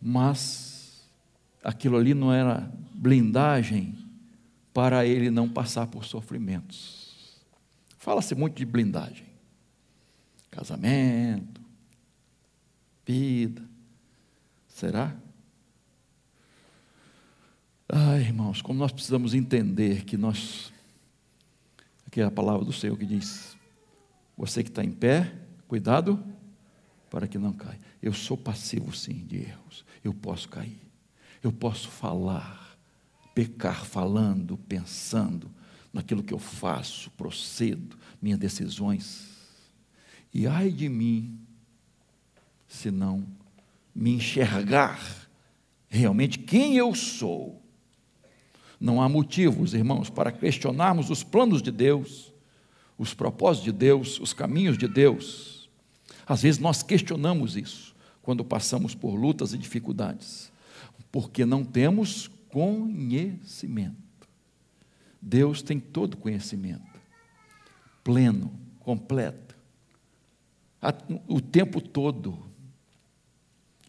Mas 0.00 1.06
aquilo 1.62 1.98
ali 1.98 2.14
não 2.14 2.32
era 2.32 2.72
blindagem 2.94 3.94
para 4.72 5.04
ele 5.04 5.28
não 5.28 5.46
passar 5.46 5.86
por 5.86 6.06
sofrimentos. 6.06 7.38
Fala-se 7.98 8.34
muito 8.34 8.56
de 8.56 8.64
blindagem. 8.64 9.26
Casamento, 10.50 11.60
vida. 13.04 13.62
Será? 14.68 15.14
Ai, 17.92 18.20
irmãos, 18.20 18.62
como 18.62 18.78
nós 18.78 18.92
precisamos 18.92 19.34
entender 19.34 20.04
que 20.04 20.16
nós. 20.16 20.72
Aqui 22.06 22.20
é 22.20 22.24
a 22.24 22.30
palavra 22.30 22.64
do 22.64 22.72
Senhor 22.72 22.96
que 22.96 23.04
diz: 23.04 23.56
Você 24.36 24.62
que 24.62 24.68
está 24.68 24.84
em 24.84 24.92
pé, 24.92 25.34
cuidado 25.66 26.22
para 27.10 27.26
que 27.26 27.36
não 27.36 27.52
caia. 27.52 27.80
Eu 28.00 28.12
sou 28.12 28.36
passivo, 28.36 28.94
sim, 28.94 29.26
de 29.26 29.38
erros. 29.38 29.84
Eu 30.04 30.14
posso 30.14 30.48
cair. 30.48 30.80
Eu 31.42 31.50
posso 31.50 31.88
falar, 31.88 32.78
pecar 33.34 33.84
falando, 33.84 34.56
pensando 34.56 35.50
naquilo 35.92 36.22
que 36.22 36.32
eu 36.32 36.38
faço, 36.38 37.10
procedo, 37.10 37.98
minhas 38.22 38.38
decisões. 38.38 39.28
E 40.32 40.46
ai 40.46 40.70
de 40.70 40.88
mim, 40.88 41.40
se 42.68 42.88
não 42.88 43.26
me 43.92 44.12
enxergar 44.12 45.28
realmente 45.88 46.38
quem 46.38 46.76
eu 46.76 46.94
sou. 46.94 47.59
Não 48.80 49.02
há 49.02 49.08
motivos, 49.08 49.74
irmãos, 49.74 50.08
para 50.08 50.32
questionarmos 50.32 51.10
os 51.10 51.22
planos 51.22 51.62
de 51.62 51.70
Deus, 51.70 52.32
os 52.96 53.12
propósitos 53.12 53.64
de 53.64 53.72
Deus, 53.72 54.18
os 54.18 54.32
caminhos 54.32 54.78
de 54.78 54.88
Deus 54.88 55.60
às 56.30 56.42
vezes 56.42 56.60
nós 56.60 56.80
questionamos 56.80 57.56
isso 57.56 57.92
quando 58.22 58.44
passamos 58.44 58.94
por 58.94 59.16
lutas 59.16 59.52
e 59.52 59.58
dificuldades, 59.58 60.52
porque 61.10 61.44
não 61.44 61.64
temos 61.64 62.30
conhecimento. 62.50 63.96
Deus 65.20 65.60
tem 65.60 65.80
todo 65.80 66.16
conhecimento, 66.16 67.00
pleno, 68.04 68.52
completo, 68.78 69.56
o 71.26 71.40
tempo 71.40 71.80
todo, 71.80 72.38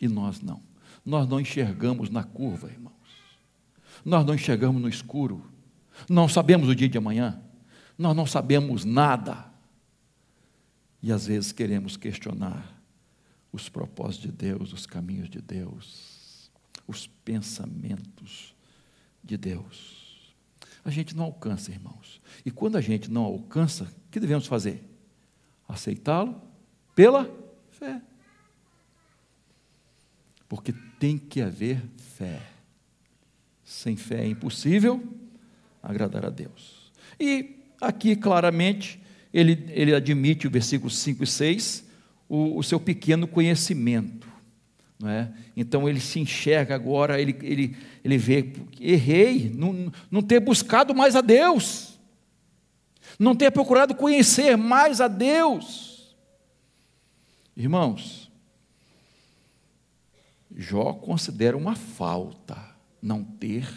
e 0.02 0.08
nós 0.08 0.42
não. 0.42 0.64
Nós 1.06 1.30
não 1.30 1.40
enxergamos 1.40 2.10
na 2.10 2.24
curva, 2.24 2.72
irmãos. 2.72 2.96
Nós 4.04 4.26
não 4.26 4.34
enxergamos 4.34 4.82
no 4.82 4.90
escuro. 4.90 5.46
Não 6.10 6.28
sabemos 6.28 6.68
o 6.68 6.76
dia 6.76 6.90
de 6.90 6.98
amanhã. 6.98 7.42
Nós 7.98 8.16
não 8.16 8.26
sabemos 8.26 8.84
nada. 8.86 9.46
E 11.02 11.12
às 11.12 11.28
vezes 11.28 11.52
queremos 11.52 11.98
questionar 11.98 12.82
os 13.52 13.68
propósitos 13.70 14.30
de 14.30 14.32
Deus, 14.32 14.72
os 14.72 14.86
caminhos 14.86 15.30
de 15.30 15.42
Deus, 15.42 16.52
os 16.88 17.08
pensamentos 17.08 18.56
de 19.24 19.38
Deus. 19.38 20.34
A 20.84 20.90
gente 20.90 21.16
não 21.16 21.26
alcança, 21.26 21.72
irmãos. 21.72 22.22
E 22.46 22.52
quando 22.52 22.76
a 22.76 22.82
gente 22.82 23.12
não 23.12 23.24
alcança, 23.24 23.84
o 23.84 24.10
que 24.12 24.20
devemos 24.20 24.48
fazer? 24.48 24.84
Aceitá-lo 25.68 26.42
pela 26.96 27.30
fé. 27.72 28.02
Porque 30.50 30.74
tem 31.00 31.18
que 31.18 31.42
haver 31.42 31.82
fé. 31.98 32.42
Sem 33.72 33.96
fé 33.96 34.26
é 34.26 34.28
impossível 34.28 35.02
agradar 35.82 36.26
a 36.26 36.30
Deus. 36.30 36.92
E 37.18 37.56
aqui 37.80 38.18
claramente 38.18 39.02
ele, 39.34 39.66
ele 39.70 39.96
admite, 39.96 40.46
o 40.46 40.52
versículo 40.52 40.90
5 40.90 41.24
e 41.24 41.28
6, 41.28 41.86
o, 42.28 42.58
o 42.58 42.64
seu 42.64 42.82
pequeno 42.82 43.26
conhecimento. 43.26 44.28
Não 45.00 45.10
é? 45.10 45.32
Então 45.56 45.88
ele 45.88 46.02
se 46.02 46.20
enxerga 46.20 46.76
agora, 46.76 47.20
ele, 47.20 47.34
ele, 47.42 47.78
ele 48.04 48.18
vê, 48.18 48.52
errei, 48.78 49.50
não, 49.56 49.90
não 50.12 50.22
ter 50.22 50.42
buscado 50.42 50.94
mais 50.94 51.16
a 51.16 51.22
Deus, 51.22 51.98
não 53.18 53.34
ter 53.34 53.52
procurado 53.52 53.96
conhecer 53.96 54.58
mais 54.58 55.00
a 55.00 55.08
Deus. 55.08 56.14
Irmãos, 57.56 58.30
Jó 60.54 60.92
considera 60.92 61.56
uma 61.56 61.74
falta 61.74 62.71
não 63.02 63.24
ter 63.24 63.68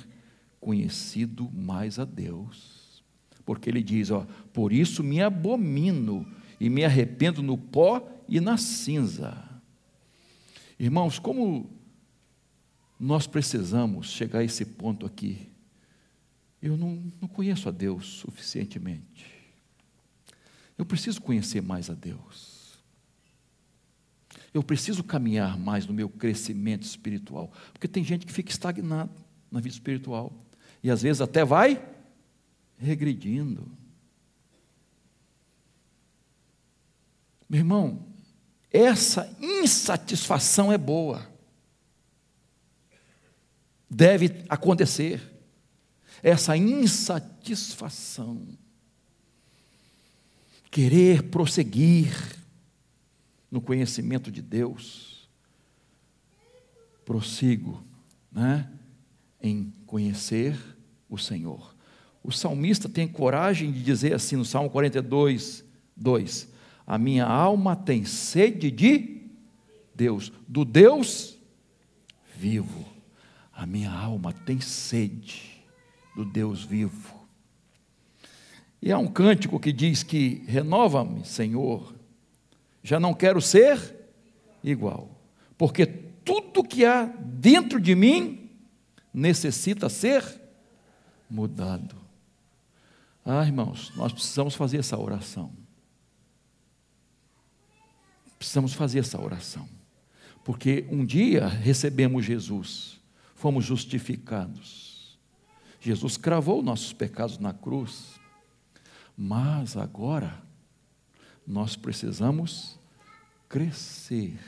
conhecido 0.60 1.50
mais 1.50 1.98
a 1.98 2.04
Deus 2.04 2.84
porque 3.44 3.68
ele 3.68 3.82
diz: 3.82 4.10
ó, 4.10 4.26
por 4.52 4.72
isso 4.72 5.02
me 5.02 5.20
abomino 5.20 6.26
e 6.58 6.70
me 6.70 6.84
arrependo 6.84 7.42
no 7.42 7.58
pó 7.58 8.06
e 8.28 8.40
na 8.40 8.56
cinza. 8.56 9.36
Irmãos, 10.78 11.18
como 11.18 11.70
nós 12.98 13.26
precisamos 13.26 14.10
chegar 14.10 14.40
a 14.40 14.44
esse 14.44 14.64
ponto 14.64 15.04
aqui? 15.04 15.48
Eu 16.60 16.76
não, 16.76 17.12
não 17.20 17.28
conheço 17.28 17.68
a 17.68 17.72
Deus 17.72 18.06
suficientemente. 18.06 19.26
Eu 20.78 20.86
preciso 20.86 21.20
conhecer 21.20 21.60
mais 21.60 21.90
a 21.90 21.94
Deus. 21.94 22.53
Eu 24.55 24.62
preciso 24.62 25.02
caminhar 25.02 25.59
mais 25.59 25.84
no 25.84 25.92
meu 25.92 26.09
crescimento 26.09 26.84
espiritual. 26.84 27.52
Porque 27.72 27.88
tem 27.88 28.05
gente 28.05 28.24
que 28.24 28.32
fica 28.32 28.52
estagnado 28.52 29.11
na 29.50 29.59
vida 29.59 29.74
espiritual. 29.74 30.32
E 30.80 30.92
às 30.92 31.02
vezes 31.02 31.20
até 31.20 31.44
vai 31.44 31.84
regredindo. 32.78 33.68
Meu 37.48 37.59
irmão, 37.59 38.07
essa 38.70 39.36
insatisfação 39.40 40.72
é 40.72 40.78
boa. 40.78 41.28
Deve 43.90 44.44
acontecer. 44.48 45.20
Essa 46.22 46.57
insatisfação. 46.57 48.46
Querer 50.70 51.24
prosseguir 51.24 52.43
no 53.55 53.61
conhecimento 53.61 54.32
de 54.32 54.42
Deus. 54.42 55.28
Prossigo, 57.05 57.84
né? 58.32 58.68
Em 59.40 59.72
conhecer 59.86 60.59
o 61.09 61.16
Senhor. 61.16 61.72
O 62.20 62.32
salmista 62.32 62.88
tem 62.88 63.07
coragem 63.07 63.70
de 63.70 63.80
dizer 63.80 64.12
assim 64.12 64.34
no 64.34 64.44
Salmo 64.44 64.68
42, 64.70 65.64
2: 65.96 66.48
A 66.84 66.98
minha 66.98 67.24
alma 67.24 67.76
tem 67.76 68.05
sede 68.05 68.72
de 68.72 69.22
Deus, 69.94 70.32
do 70.48 70.64
Deus 70.64 71.38
vivo. 72.36 72.84
A 73.52 73.64
minha 73.64 73.92
alma 73.92 74.32
tem 74.32 74.61
sede 74.61 75.64
do 76.16 76.24
Deus 76.24 76.64
vivo. 76.64 77.14
E 78.82 78.90
há 78.90 78.98
um 78.98 79.07
cântico 79.07 79.61
que 79.61 79.72
diz 79.72 80.02
que 80.02 80.42
renova-me, 80.48 81.24
Senhor, 81.24 81.93
já 82.85 83.01
não 83.01 83.14
quero 83.14 83.41
ser 83.41 83.97
igual, 84.62 85.11
porque 85.57 85.87
tudo 85.87 86.62
que 86.62 86.85
há 86.85 87.07
dentro 87.07 87.80
de 87.80 87.95
mim 87.95 88.51
necessita 89.12 89.89
ser 89.89 90.22
mudado. 91.28 91.97
Ah, 93.24 93.45
irmãos, 93.45 93.91
nós 93.97 94.12
precisamos 94.12 94.55
fazer 94.55 94.78
essa 94.78 94.99
oração. 94.99 95.51
Precisamos 98.39 98.74
fazer 98.74 98.99
essa 98.99 99.18
oração. 99.18 99.66
Porque 100.45 100.87
um 100.91 101.07
dia 101.07 101.47
recebemos 101.49 102.26
Jesus, 102.26 103.01
fomos 103.35 103.64
justificados. 103.64 105.18
Jesus 105.80 106.18
cravou 106.18 106.62
nossos 106.62 106.93
pecados 106.93 107.39
na 107.39 107.55
cruz. 107.55 108.20
Mas 109.16 109.74
agora 109.74 110.43
nós 111.47 111.76
precisamos 111.76 112.78
crescer, 113.49 114.38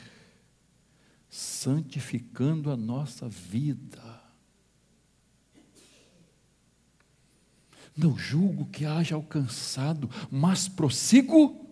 santificando 1.29 2.71
a 2.71 2.77
nossa 2.77 3.27
vida 3.29 4.27
Não 7.97 8.15
julgo 8.15 8.67
que 8.67 8.85
haja 8.85 9.15
alcançado, 9.15 10.07
mas 10.29 10.67
prossigo 10.67 11.65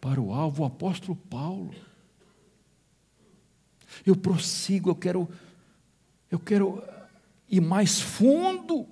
para 0.00 0.18
o 0.18 0.32
alvo, 0.32 0.62
o 0.62 0.66
apóstolo 0.66 1.14
Paulo. 1.14 1.74
Eu 4.04 4.16
prossigo, 4.16 4.88
eu 4.88 4.94
quero, 4.94 5.28
eu 6.30 6.38
quero 6.38 6.82
ir 7.50 7.60
mais 7.60 8.00
fundo 8.00 8.88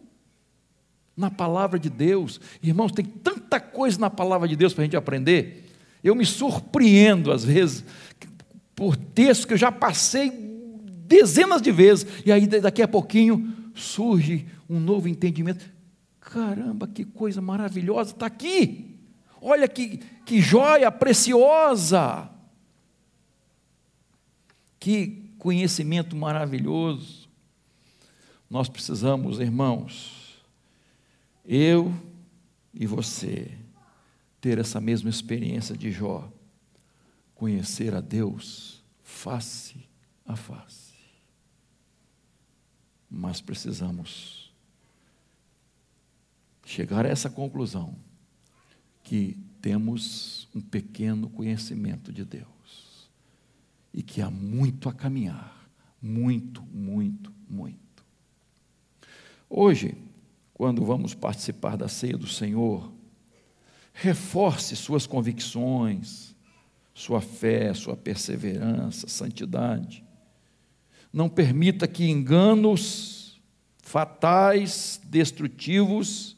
na 1.17 1.31
palavra 1.31 1.79
de 1.79 1.89
Deus. 1.89 2.41
Irmãos, 2.63 2.93
tem 2.93 3.05
tanta 3.05 3.61
coisa 3.61 3.99
na 3.99 4.11
palavra 4.11 4.49
de 4.49 4.57
Deus 4.57 4.73
para 4.73 4.83
a 4.83 4.85
gente 4.87 4.97
aprender. 4.97 5.71
Eu 6.03 6.15
me 6.15 6.27
surpreendo, 6.27 7.33
às 7.33 7.45
vezes, 7.45 7.85
por 8.75 8.97
textos 8.97 9.47
que 9.47 9.55
eu 9.55 9.59
já 9.59 9.71
passei 9.73 10.31
dezenas 11.07 11.63
de 11.63 11.71
vezes, 11.71 12.07
e 12.25 12.33
aí 12.33 12.47
daqui 12.47 12.83
a 12.83 12.89
pouquinho 12.89 13.53
surge 13.75 14.47
um 14.69 14.81
novo 14.81 15.09
entendimento. 15.09 15.65
Caramba, 16.21 16.89
que 16.89 17.05
coisa 17.05 17.41
maravilhosa 17.41 18.13
está 18.13 18.27
aqui! 18.27 18.99
Olha 19.41 19.69
que, 19.69 19.99
que 20.25 20.41
joia 20.41 20.91
preciosa! 20.91 22.31
Que 24.81 25.31
conhecimento 25.39 26.17
maravilhoso! 26.17 27.29
Nós 28.49 28.69
precisamos, 28.69 29.39
irmãos, 29.39 30.24
eu 31.45 31.95
e 32.73 32.87
você, 32.87 33.57
ter 34.41 34.59
essa 34.59 34.81
mesma 34.81 35.11
experiência 35.11 35.77
de 35.77 35.91
Jó, 35.91 36.31
conhecer 37.35 37.95
a 37.95 38.01
Deus 38.01 38.83
face 39.03 39.89
a 40.25 40.35
face. 40.35 40.95
Mas 43.11 43.41
precisamos 43.41 44.53
chegar 46.65 47.05
a 47.05 47.09
essa 47.09 47.29
conclusão 47.29 47.95
que 49.03 49.39
temos 49.61 50.49
um 50.55 50.61
pequeno 50.61 51.29
conhecimento 51.29 52.13
de 52.13 52.25
Deus 52.25 53.09
e 53.93 54.03
que 54.03 54.21
há 54.21 54.31
muito 54.31 54.89
a 54.89 54.93
caminhar, 54.93 55.69
muito, 56.01 56.63
muito, 56.63 57.33
muito. 57.49 58.05
Hoje, 59.49 59.97
quando 60.55 60.85
vamos 60.85 61.15
participar 61.15 61.77
da 61.77 61.89
ceia 61.89 62.17
do 62.17 62.29
Senhor, 62.29 62.91
reforce 63.93 64.77
suas 64.77 65.07
convicções, 65.07 66.35
sua 66.95 67.21
fé, 67.21 67.75
sua 67.75 67.97
perseverança, 67.97 69.09
santidade. 69.09 70.05
Não 71.13 71.29
permita 71.29 71.89
que 71.89 72.09
enganos 72.09 73.43
fatais, 73.83 75.01
destrutivos, 75.05 76.37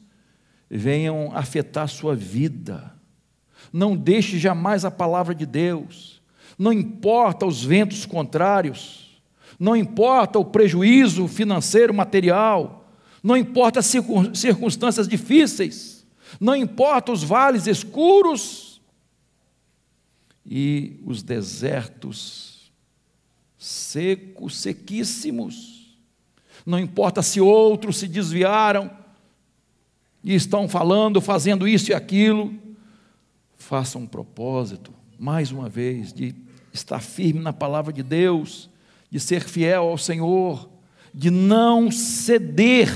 venham 0.69 1.31
afetar 1.35 1.89
sua 1.89 2.17
vida. 2.17 2.95
Não 3.73 3.97
deixe 3.97 4.39
jamais 4.39 4.85
a 4.85 4.91
palavra 4.91 5.35
de 5.35 5.47
Deus. 5.47 6.23
Não 6.59 6.73
importa 6.73 7.45
os 7.45 7.63
ventos 7.63 8.07
contrários, 8.07 9.23
não 9.59 9.77
importa 9.77 10.39
o 10.39 10.45
prejuízo 10.45 11.29
financeiro, 11.29 11.93
material, 11.93 12.86
não 13.27 13.37
importa 13.37 13.81
as 13.81 13.87
circunstâncias 13.87 15.09
difíceis 15.09 15.97
não 16.41 16.55
importa 16.55 17.13
os 17.13 17.23
vales 17.23 17.67
escuros 17.67 18.81
e 20.45 21.01
os 21.05 21.23
desertos 21.23 22.71
secos, 23.59 24.57
sequíssimos. 24.57 25.97
Não 26.65 26.79
importa 26.79 27.23
se 27.23 27.41
outros 27.41 27.99
se 27.99 28.09
desviaram 28.09 28.91
e 30.23 30.35
estão 30.35 30.69
falando, 30.69 31.21
fazendo 31.21 31.67
isso 31.67 31.91
e 31.91 31.95
aquilo. 31.95 32.55
Faça 33.57 33.99
um 33.99 34.07
propósito, 34.07 34.93
mais 35.19 35.51
uma 35.51 35.69
vez, 35.69 36.13
de 36.13 36.35
estar 36.73 37.01
firme 37.01 37.41
na 37.41 37.53
palavra 37.53 37.93
de 37.93 38.03
Deus, 38.03 38.69
de 39.11 39.19
ser 39.19 39.43
fiel 39.45 39.85
ao 39.85 39.99
Senhor, 39.99 40.69
de 41.15 41.31
não 41.31 41.91
ceder 41.91 42.91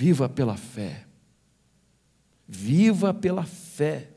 Viva 0.00 0.30
pela 0.30 0.56
fé. 0.56 1.04
Viva 2.48 3.12
pela 3.12 3.44
fé. 3.44 4.08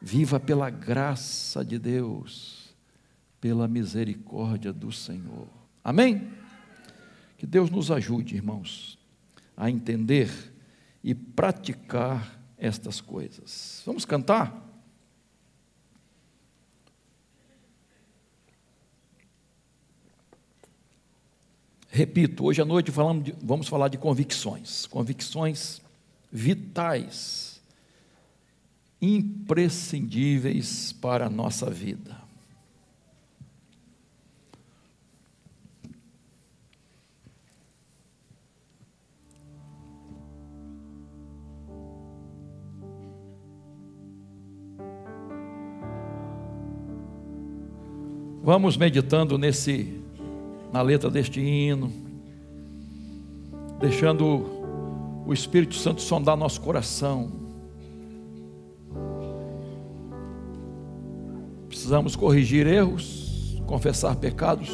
Viva 0.00 0.38
pela 0.38 0.70
graça 0.70 1.64
de 1.64 1.80
Deus, 1.80 2.72
pela 3.40 3.66
misericórdia 3.66 4.72
do 4.72 4.92
Senhor. 4.92 5.48
Amém? 5.82 6.30
Que 7.36 7.44
Deus 7.44 7.70
nos 7.70 7.90
ajude, 7.90 8.36
irmãos, 8.36 8.96
a 9.56 9.68
entender 9.68 10.30
e 11.02 11.12
praticar 11.12 12.40
estas 12.56 13.00
coisas. 13.00 13.82
Vamos 13.84 14.04
cantar? 14.04 14.73
Repito, 21.96 22.44
hoje 22.46 22.60
à 22.60 22.64
noite 22.64 22.90
de, 23.22 23.32
vamos 23.40 23.68
falar 23.68 23.86
de 23.86 23.96
convicções, 23.96 24.84
convicções 24.84 25.80
vitais, 26.28 27.62
imprescindíveis 29.00 30.92
para 30.92 31.26
a 31.26 31.30
nossa 31.30 31.70
vida. 31.70 32.20
Vamos 48.42 48.76
meditando 48.76 49.38
nesse 49.38 50.03
na 50.74 50.82
letra 50.82 51.08
deste 51.08 51.40
hino, 51.40 51.88
deixando 53.78 54.44
o 55.24 55.32
Espírito 55.32 55.76
Santo 55.76 56.02
sondar 56.02 56.36
nosso 56.36 56.60
coração. 56.60 57.30
Precisamos 61.68 62.16
corrigir 62.16 62.66
erros, 62.66 63.62
confessar 63.68 64.16
pecados, 64.16 64.68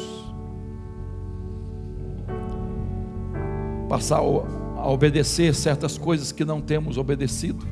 passar 3.87 4.21
a 4.21 4.89
obedecer 4.89 5.53
certas 5.53 5.99
coisas 5.99 6.31
que 6.31 6.43
não 6.43 6.59
temos 6.59 6.97
obedecido, 6.97 7.63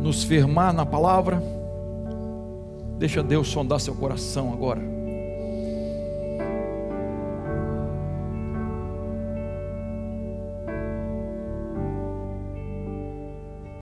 nos 0.00 0.24
firmar 0.24 0.74
na 0.74 0.84
palavra. 0.84 1.40
Deixa 2.98 3.22
Deus 3.22 3.46
sondar 3.46 3.78
seu 3.78 3.94
coração 3.94 4.52
agora. 4.52 4.91